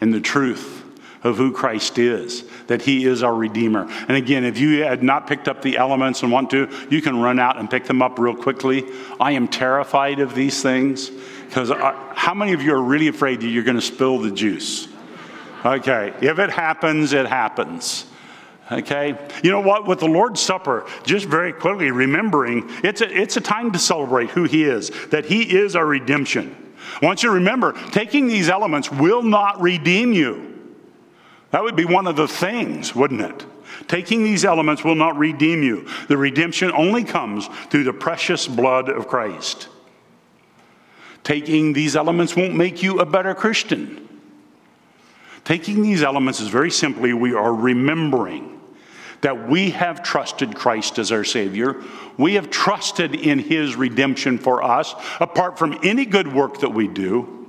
in 0.00 0.10
the 0.10 0.20
truth 0.20 0.84
of 1.22 1.38
who 1.38 1.52
Christ 1.52 1.98
is, 1.98 2.44
that 2.66 2.82
He 2.82 3.06
is 3.06 3.22
our 3.22 3.34
Redeemer. 3.34 3.88
And 4.08 4.18
again, 4.18 4.44
if 4.44 4.58
you 4.58 4.84
had 4.84 5.02
not 5.02 5.26
picked 5.26 5.48
up 5.48 5.62
the 5.62 5.78
elements 5.78 6.22
and 6.22 6.30
want 6.30 6.50
to, 6.50 6.68
you 6.90 7.00
can 7.00 7.18
run 7.18 7.38
out 7.38 7.56
and 7.56 7.70
pick 7.70 7.84
them 7.84 8.02
up 8.02 8.18
real 8.18 8.36
quickly. 8.36 8.84
I 9.18 9.32
am 9.32 9.48
terrified 9.48 10.20
of 10.20 10.34
these 10.34 10.62
things 10.62 11.10
because 11.46 11.70
how 12.14 12.34
many 12.34 12.52
of 12.52 12.60
you 12.60 12.74
are 12.74 12.82
really 12.82 13.08
afraid 13.08 13.40
that 13.40 13.48
you're 13.48 13.64
going 13.64 13.76
to 13.76 13.82
spill 13.82 14.18
the 14.18 14.30
juice? 14.30 14.88
Okay, 15.64 16.12
if 16.20 16.38
it 16.38 16.50
happens, 16.50 17.14
it 17.14 17.26
happens. 17.26 18.04
Okay? 18.72 19.18
You 19.42 19.50
know 19.50 19.60
what? 19.60 19.86
With 19.86 20.00
the 20.00 20.06
Lord's 20.06 20.40
Supper, 20.40 20.86
just 21.04 21.26
very 21.26 21.52
quickly 21.52 21.90
remembering 21.90 22.64
it's 22.82 23.00
a, 23.00 23.10
it's 23.10 23.36
a 23.36 23.40
time 23.40 23.72
to 23.72 23.78
celebrate 23.78 24.30
who 24.30 24.44
He 24.44 24.64
is, 24.64 24.90
that 25.08 25.26
He 25.26 25.56
is 25.56 25.76
our 25.76 25.86
redemption. 25.86 26.56
I 27.00 27.06
want 27.06 27.22
you 27.22 27.28
to 27.30 27.34
remember, 27.34 27.72
taking 27.90 28.26
these 28.26 28.48
elements 28.48 28.90
will 28.90 29.22
not 29.22 29.60
redeem 29.60 30.12
you. 30.12 30.50
That 31.50 31.62
would 31.62 31.76
be 31.76 31.84
one 31.84 32.06
of 32.06 32.16
the 32.16 32.28
things, 32.28 32.94
wouldn't 32.94 33.20
it? 33.20 33.44
Taking 33.86 34.22
these 34.22 34.44
elements 34.44 34.84
will 34.84 34.94
not 34.94 35.16
redeem 35.16 35.62
you. 35.62 35.86
The 36.08 36.16
redemption 36.16 36.72
only 36.72 37.04
comes 37.04 37.48
through 37.68 37.84
the 37.84 37.92
precious 37.92 38.46
blood 38.46 38.88
of 38.88 39.08
Christ. 39.08 39.68
Taking 41.22 41.72
these 41.72 41.96
elements 41.96 42.36
won't 42.36 42.54
make 42.54 42.82
you 42.82 43.00
a 43.00 43.06
better 43.06 43.34
Christian. 43.34 44.08
Taking 45.44 45.82
these 45.82 46.02
elements 46.02 46.40
is 46.40 46.48
very 46.48 46.70
simply 46.70 47.12
we 47.12 47.34
are 47.34 47.52
remembering 47.52 48.53
that 49.24 49.48
we 49.48 49.70
have 49.70 50.02
trusted 50.02 50.54
Christ 50.54 50.98
as 50.98 51.10
our 51.10 51.24
Savior. 51.24 51.82
We 52.18 52.34
have 52.34 52.50
trusted 52.50 53.14
in 53.14 53.38
His 53.38 53.74
redemption 53.74 54.36
for 54.36 54.62
us, 54.62 54.94
apart 55.18 55.58
from 55.58 55.78
any 55.82 56.04
good 56.04 56.30
work 56.30 56.60
that 56.60 56.74
we 56.74 56.88
do, 56.88 57.48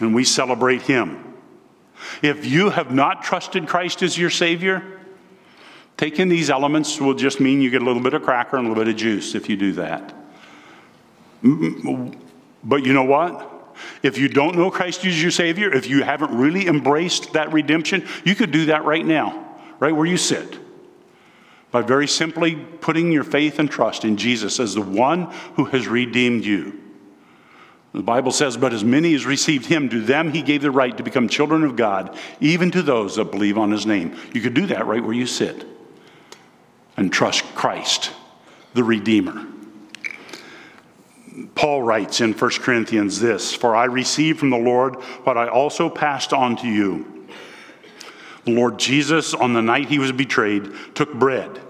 and 0.00 0.12
we 0.12 0.24
celebrate 0.24 0.82
Him. 0.82 1.34
If 2.20 2.46
you 2.46 2.70
have 2.70 2.92
not 2.92 3.22
trusted 3.22 3.68
Christ 3.68 4.02
as 4.02 4.18
your 4.18 4.28
Savior, 4.28 4.82
taking 5.96 6.28
these 6.28 6.50
elements 6.50 7.00
will 7.00 7.14
just 7.14 7.38
mean 7.38 7.60
you 7.60 7.70
get 7.70 7.82
a 7.82 7.84
little 7.84 8.02
bit 8.02 8.14
of 8.14 8.24
cracker 8.24 8.56
and 8.56 8.66
a 8.66 8.68
little 8.70 8.84
bit 8.84 8.92
of 8.92 8.98
juice 8.98 9.36
if 9.36 9.48
you 9.48 9.56
do 9.56 9.74
that. 9.74 10.12
But 12.64 12.84
you 12.84 12.92
know 12.92 13.04
what? 13.04 13.52
If 14.02 14.18
you 14.18 14.28
don't 14.28 14.56
know 14.56 14.72
Christ 14.72 15.04
as 15.04 15.22
your 15.22 15.30
Savior, 15.30 15.72
if 15.72 15.88
you 15.88 16.02
haven't 16.02 16.36
really 16.36 16.66
embraced 16.66 17.34
that 17.34 17.52
redemption, 17.52 18.04
you 18.24 18.34
could 18.34 18.50
do 18.50 18.66
that 18.66 18.84
right 18.84 19.06
now 19.06 19.43
right 19.84 19.94
where 19.94 20.06
you 20.06 20.16
sit, 20.16 20.58
by 21.70 21.82
very 21.82 22.08
simply 22.08 22.56
putting 22.56 23.12
your 23.12 23.22
faith 23.22 23.58
and 23.58 23.70
trust 23.70 24.02
in 24.06 24.16
Jesus 24.16 24.58
as 24.58 24.74
the 24.74 24.80
one 24.80 25.30
who 25.56 25.66
has 25.66 25.86
redeemed 25.86 26.42
you. 26.42 26.80
The 27.92 28.02
Bible 28.02 28.32
says, 28.32 28.56
But 28.56 28.72
as 28.72 28.82
many 28.82 29.14
as 29.14 29.26
received 29.26 29.66
him, 29.66 29.90
to 29.90 30.00
them 30.00 30.32
he 30.32 30.40
gave 30.40 30.62
the 30.62 30.70
right 30.70 30.96
to 30.96 31.02
become 31.02 31.28
children 31.28 31.64
of 31.64 31.76
God, 31.76 32.16
even 32.40 32.70
to 32.70 32.80
those 32.80 33.16
that 33.16 33.30
believe 33.30 33.58
on 33.58 33.70
his 33.70 33.84
name. 33.84 34.16
You 34.32 34.40
could 34.40 34.54
do 34.54 34.66
that 34.68 34.86
right 34.86 35.04
where 35.04 35.12
you 35.12 35.26
sit 35.26 35.66
and 36.96 37.12
trust 37.12 37.44
Christ, 37.54 38.10
the 38.72 38.84
Redeemer. 38.84 39.46
Paul 41.54 41.82
writes 41.82 42.22
in 42.22 42.32
1 42.32 42.50
Corinthians 42.52 43.20
this 43.20 43.54
For 43.54 43.76
I 43.76 43.84
received 43.84 44.38
from 44.38 44.48
the 44.48 44.56
Lord 44.56 44.94
what 45.24 45.36
I 45.36 45.48
also 45.48 45.90
passed 45.90 46.32
on 46.32 46.56
to 46.56 46.68
you 46.68 47.13
the 48.44 48.52
Lord 48.52 48.78
Jesus, 48.78 49.34
on 49.34 49.52
the 49.52 49.62
night 49.62 49.88
he 49.88 49.98
was 49.98 50.12
betrayed, 50.12 50.70
took 50.94 51.12
bread. 51.14 51.60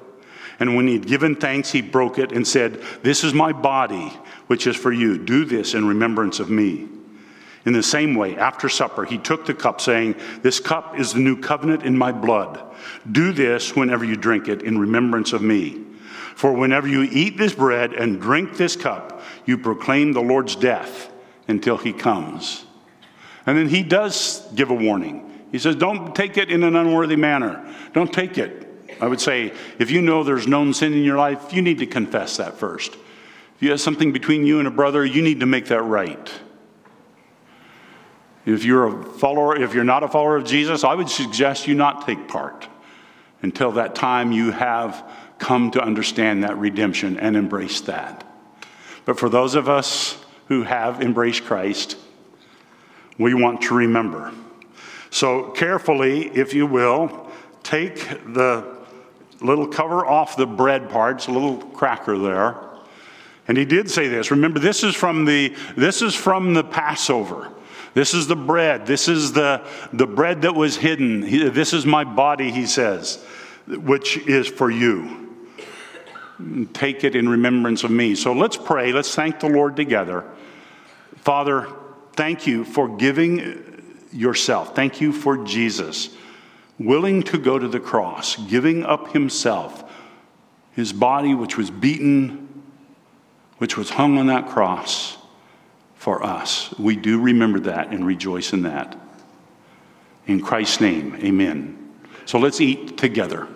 And 0.61 0.77
when 0.77 0.87
he 0.87 0.95
had 0.95 1.07
given 1.07 1.37
thanks, 1.37 1.71
he 1.71 1.83
broke 1.83 2.19
it 2.19 2.33
and 2.33 2.47
said, 2.47 2.81
This 3.03 3.25
is 3.25 3.35
my 3.35 3.53
body, 3.53 4.13
which 4.47 4.67
is 4.67 4.77
for 4.77 4.93
you. 4.93 5.19
Do 5.19 5.45
this 5.45 5.75
in 5.75 5.87
remembrance 5.87 6.41
of 6.41 6.51
me. 6.51 6.89
In 7.65 7.73
the 7.73 7.83
same 7.83 8.15
way, 8.15 8.37
after 8.37 8.69
supper, 8.69 9.05
he 9.05 9.19
took 9.19 9.47
the 9.47 9.55
cup, 9.55 9.81
saying, 9.81 10.17
This 10.43 10.61
cup 10.61 10.99
is 10.99 11.13
the 11.13 11.21
new 11.21 11.41
covenant 11.41 11.83
in 11.83 11.97
my 11.97 12.13
blood. 12.13 12.63
Do 13.11 13.33
this 13.33 13.75
whenever 13.75 14.05
you 14.05 14.17
drink 14.17 14.49
it 14.49 14.63
in 14.63 14.79
remembrance 14.79 15.33
of 15.33 15.43
me. 15.43 15.83
For 16.37 16.53
whenever 16.53 16.87
you 16.87 17.03
eat 17.03 17.39
this 17.39 17.55
bread 17.55 17.93
and 17.93 18.21
drink 18.21 18.57
this 18.57 18.77
cup, 18.77 19.23
you 19.47 19.57
proclaim 19.57 20.13
the 20.13 20.21
Lord's 20.21 20.57
death 20.57 21.13
until 21.49 21.77
he 21.77 21.93
comes. 21.93 22.65
And 23.47 23.57
then 23.57 23.69
he 23.69 23.83
does 23.83 24.47
give 24.55 24.71
a 24.71 24.75
warning. 24.75 25.24
He 25.55 25.61
says, 25.61 25.77
Don't 25.77 26.17
take 26.17 26.37
it 26.37 26.51
in 26.51 26.65
an 26.65 26.75
unworthy 26.75 27.15
manner. 27.15 27.65
Don't 27.93 28.13
take 28.13 28.39
it 28.39 28.65
I 29.01 29.07
would 29.07 29.21
say 29.21 29.53
if 29.79 29.91
you 29.91 30.01
know 30.01 30.25
there's 30.25 30.47
known 30.47 30.73
sin 30.73 30.93
in 30.93 31.05
your 31.05 31.17
life, 31.17 31.53
you 31.53 31.63
need 31.63 31.79
to 31.79 31.87
confess 31.87 32.37
that 32.37 32.59
first. 32.59 32.95
If 33.57 33.63
you 33.63 33.71
have 33.71 33.81
something 33.81 34.13
between 34.13 34.47
you 34.47 34.59
and 34.59 34.69
a 34.69 34.71
brother, 34.71 35.05
you 35.05 35.23
need 35.23 35.41
to 35.41 35.47
make 35.47 35.67
that 35.67 35.83
right. 35.83 36.33
If 38.47 38.65
you're 38.65 38.87
a 38.87 39.05
follower, 39.05 39.57
if 39.57 39.75
you're 39.75 39.85
not 39.85 40.03
a 40.03 40.09
follower 40.09 40.37
of 40.37 40.45
Jesus, 40.45 40.85
I 40.85 40.95
would 40.95 41.09
suggest 41.09 41.67
you 41.67 41.75
not 41.75 42.07
take 42.07 42.29
part 42.29 42.69
until 43.43 43.73
that 43.73 43.95
time 43.95 44.33
you 44.33 44.51
have 44.51 45.09
come 45.39 45.71
to 45.73 45.83
understand 45.83 46.45
that 46.45 46.57
redemption 46.59 47.19
and 47.19 47.37
embrace 47.37 47.81
that. 47.83 48.25
But 49.05 49.19
for 49.19 49.29
those 49.29 49.55
of 49.55 49.69
us 49.69 50.17
who 50.49 50.63
have 50.63 51.01
embraced 51.01 51.45
Christ, 51.45 51.97
we 53.19 53.35
want 53.35 53.63
to 53.63 53.75
remember. 53.75 54.33
So, 55.15 55.51
carefully, 55.51 56.27
if 56.27 56.55
you 56.55 56.67
will, 56.67 57.31
take 57.63 58.09
the 58.35 58.67
little 59.41 59.69
cover 59.69 60.05
off 60.05 60.37
the 60.37 60.45
bread 60.45 60.91
parts, 60.91 61.29
a 61.29 61.31
little 61.31 61.59
cracker 61.59 62.19
there. 62.19 62.57
And 63.47 63.57
he 63.57 63.65
did 63.65 63.89
say 63.89 64.09
this. 64.09 64.33
Remember, 64.33 64.59
this 64.59 64.83
is 64.83 64.97
from 64.97 65.25
the, 65.25 65.55
this 65.77 66.03
is 66.03 66.17
from 66.17 66.53
the 66.53 66.65
Passover. 66.65 67.49
This 67.95 68.13
is 68.13 68.27
the 68.27 68.35
bread. 68.35 68.87
This 68.87 69.07
is 69.07 69.33
the, 69.33 69.65
the 69.93 70.09
bread 70.09 70.43
that 70.43 70.57
was 70.57 70.77
hidden. 70.77 71.21
This 71.21 71.73
is 71.73 71.87
my 71.87 72.03
body, 72.03 72.51
he 72.51 72.67
says, 72.67 73.25
which 73.69 74.17
is 74.17 74.49
for 74.49 74.69
you. 74.69 75.33
Take 76.73 77.05
it 77.05 77.15
in 77.15 77.29
remembrance 77.29 77.85
of 77.85 77.93
me. 77.93 78.17
So 78.17 78.33
let's 78.33 78.57
pray. 78.57 78.93
Let's 78.93 79.15
thank 79.15 79.39
the 79.39 79.49
Lord 79.49 79.77
together. 79.77 80.25
Father, 81.19 81.69
thank 82.15 82.49
you 82.49 82.65
for 82.65 82.97
giving 82.97 83.74
yourself. 84.15 84.75
Thank 84.75 85.01
you 85.01 85.13
for 85.13 85.37
Jesus, 85.39 86.11
willing 86.79 87.23
to 87.25 87.39
go 87.39 87.59
to 87.59 87.69
the 87.69 87.81
cross, 87.81 88.37
giving 88.37 88.85
up 88.85 89.13
himself, 89.13 89.91
his 90.73 90.93
body, 90.93 91.35
which 91.35 91.57
was 91.57 91.71
beaten, 91.71 92.63
which 93.59 93.77
was 93.77 93.91
hung 93.91 94.19
on 94.19 94.27
that 94.29 94.49
cross 94.49 95.19
for 95.95 96.23
us. 96.23 96.73
We 96.79 96.97
do 96.97 97.21
remember 97.21 97.61
that 97.61 97.89
and 97.89 98.07
rejoice 98.07 98.53
in 98.53 98.63
that. 98.63 98.99
In 100.27 100.41
Christ's 100.41 100.81
name, 100.81 101.17
amen. 101.17 101.93
So 102.25 102.39
let's 102.39 102.61
eat 102.61 102.97
together. 102.97 103.49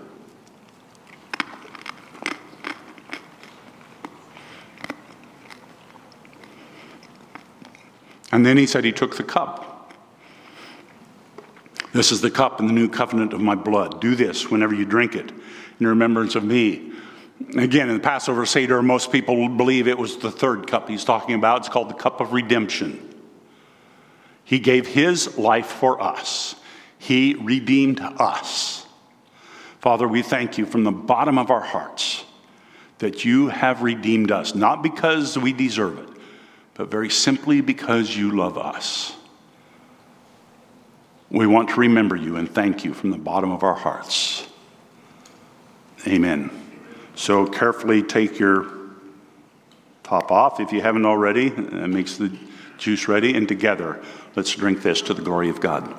And 8.31 8.45
then 8.45 8.57
he 8.57 8.67
said 8.67 8.85
he 8.85 8.93
took 8.93 9.17
the 9.17 9.25
cup. 9.25 9.68
This 11.99 12.13
is 12.13 12.21
the 12.21 12.31
cup 12.31 12.61
in 12.61 12.69
the 12.69 12.73
new 12.73 12.89
covenant 12.89 13.33
of 13.33 13.41
my 13.41 13.57
blood. 13.57 14.01
Do 14.01 14.15
this 14.15 14.49
whenever 14.49 14.73
you 14.73 14.85
drink 14.85 15.17
it 15.17 15.33
in 15.81 15.87
remembrance 15.89 16.37
of 16.37 16.45
me. 16.45 16.93
Again, 17.57 17.89
in 17.89 17.97
the 17.97 18.01
Passover 18.01 18.47
Seder, 18.47 18.81
most 18.83 19.11
people 19.11 19.49
believe 19.49 19.89
it 19.89 19.99
was 19.99 20.17
the 20.17 20.31
third 20.31 20.69
cup 20.69 20.89
he's 20.89 21.03
talking 21.03 21.35
about. 21.35 21.59
It's 21.59 21.69
called 21.69 21.91
the 21.91 21.95
cup 21.95 22.21
of 22.21 22.33
redemption. 22.33 23.03
He 24.45 24.61
gave 24.61 24.87
his 24.87 25.37
life 25.37 25.67
for 25.67 26.01
us, 26.01 26.55
he 26.99 27.35
redeemed 27.35 27.99
us. 28.01 28.87
Father, 29.81 30.07
we 30.07 30.23
thank 30.23 30.57
you 30.57 30.67
from 30.67 30.85
the 30.85 30.93
bottom 30.93 31.37
of 31.37 31.51
our 31.51 31.63
hearts 31.63 32.25
that 32.99 33.25
you 33.25 33.49
have 33.49 33.83
redeemed 33.83 34.31
us, 34.31 34.55
not 34.55 34.85
because 34.85 35.37
we 35.37 35.53
deserve 35.53 35.99
it, 35.99 36.09
but 36.75 36.93
very 36.93 37.11
simply 37.11 37.61
because 37.61 38.17
you 38.17 38.37
love 38.37 38.57
us. 38.57 39.18
We 41.31 41.47
want 41.47 41.69
to 41.71 41.81
remember 41.81 42.17
you 42.17 42.37
and 42.37 42.51
thank 42.51 42.85
you 42.85 42.95
from 42.95 43.11
the 43.11 43.19
bottom 43.19 43.51
of 43.51 43.63
our 43.63 43.75
hearts. 43.75 44.47
Amen. 46.07 46.51
So 47.15 47.47
carefully 47.47 48.03
take 48.03 48.39
your 48.39 48.67
top 50.05 50.31
off 50.33 50.59
if 50.59 50.73
you 50.73 50.81
haven't 50.81 51.05
already. 51.05 51.51
That 51.51 51.89
makes 51.89 52.17
the 52.17 52.37
juice 52.79 53.09
ready. 53.09 53.35
And 53.35 53.47
together, 53.47 54.03
let's 54.37 54.55
drink 54.55 54.83
this 54.83 55.03
to 55.03 55.15
the 55.15 55.23
glory 55.23 55.51
of 55.51 55.61
God. 55.61 55.95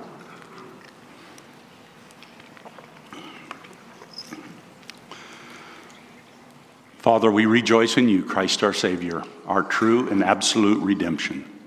Father, 6.97 7.31
we 7.31 7.45
rejoice 7.45 7.97
in 7.97 8.09
you, 8.09 8.23
Christ 8.23 8.63
our 8.63 8.73
Savior, 8.73 9.23
our 9.45 9.63
true 9.63 10.09
and 10.09 10.23
absolute 10.23 10.81
redemption. 10.83 11.58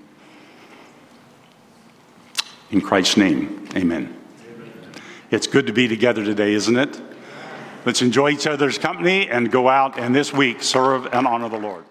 In 2.73 2.81
Christ's 2.81 3.17
name, 3.17 3.69
amen. 3.75 4.19
It's 5.29 5.45
good 5.45 5.67
to 5.67 5.73
be 5.73 5.87
together 5.87 6.25
today, 6.25 6.53
isn't 6.53 6.75
it? 6.75 6.99
Let's 7.85 8.01
enjoy 8.01 8.31
each 8.31 8.47
other's 8.47 8.79
company 8.79 9.29
and 9.29 9.51
go 9.51 9.69
out 9.69 9.99
and 9.99 10.15
this 10.15 10.33
week 10.33 10.63
serve 10.63 11.05
and 11.13 11.27
honor 11.27 11.49
the 11.49 11.59
Lord. 11.59 11.85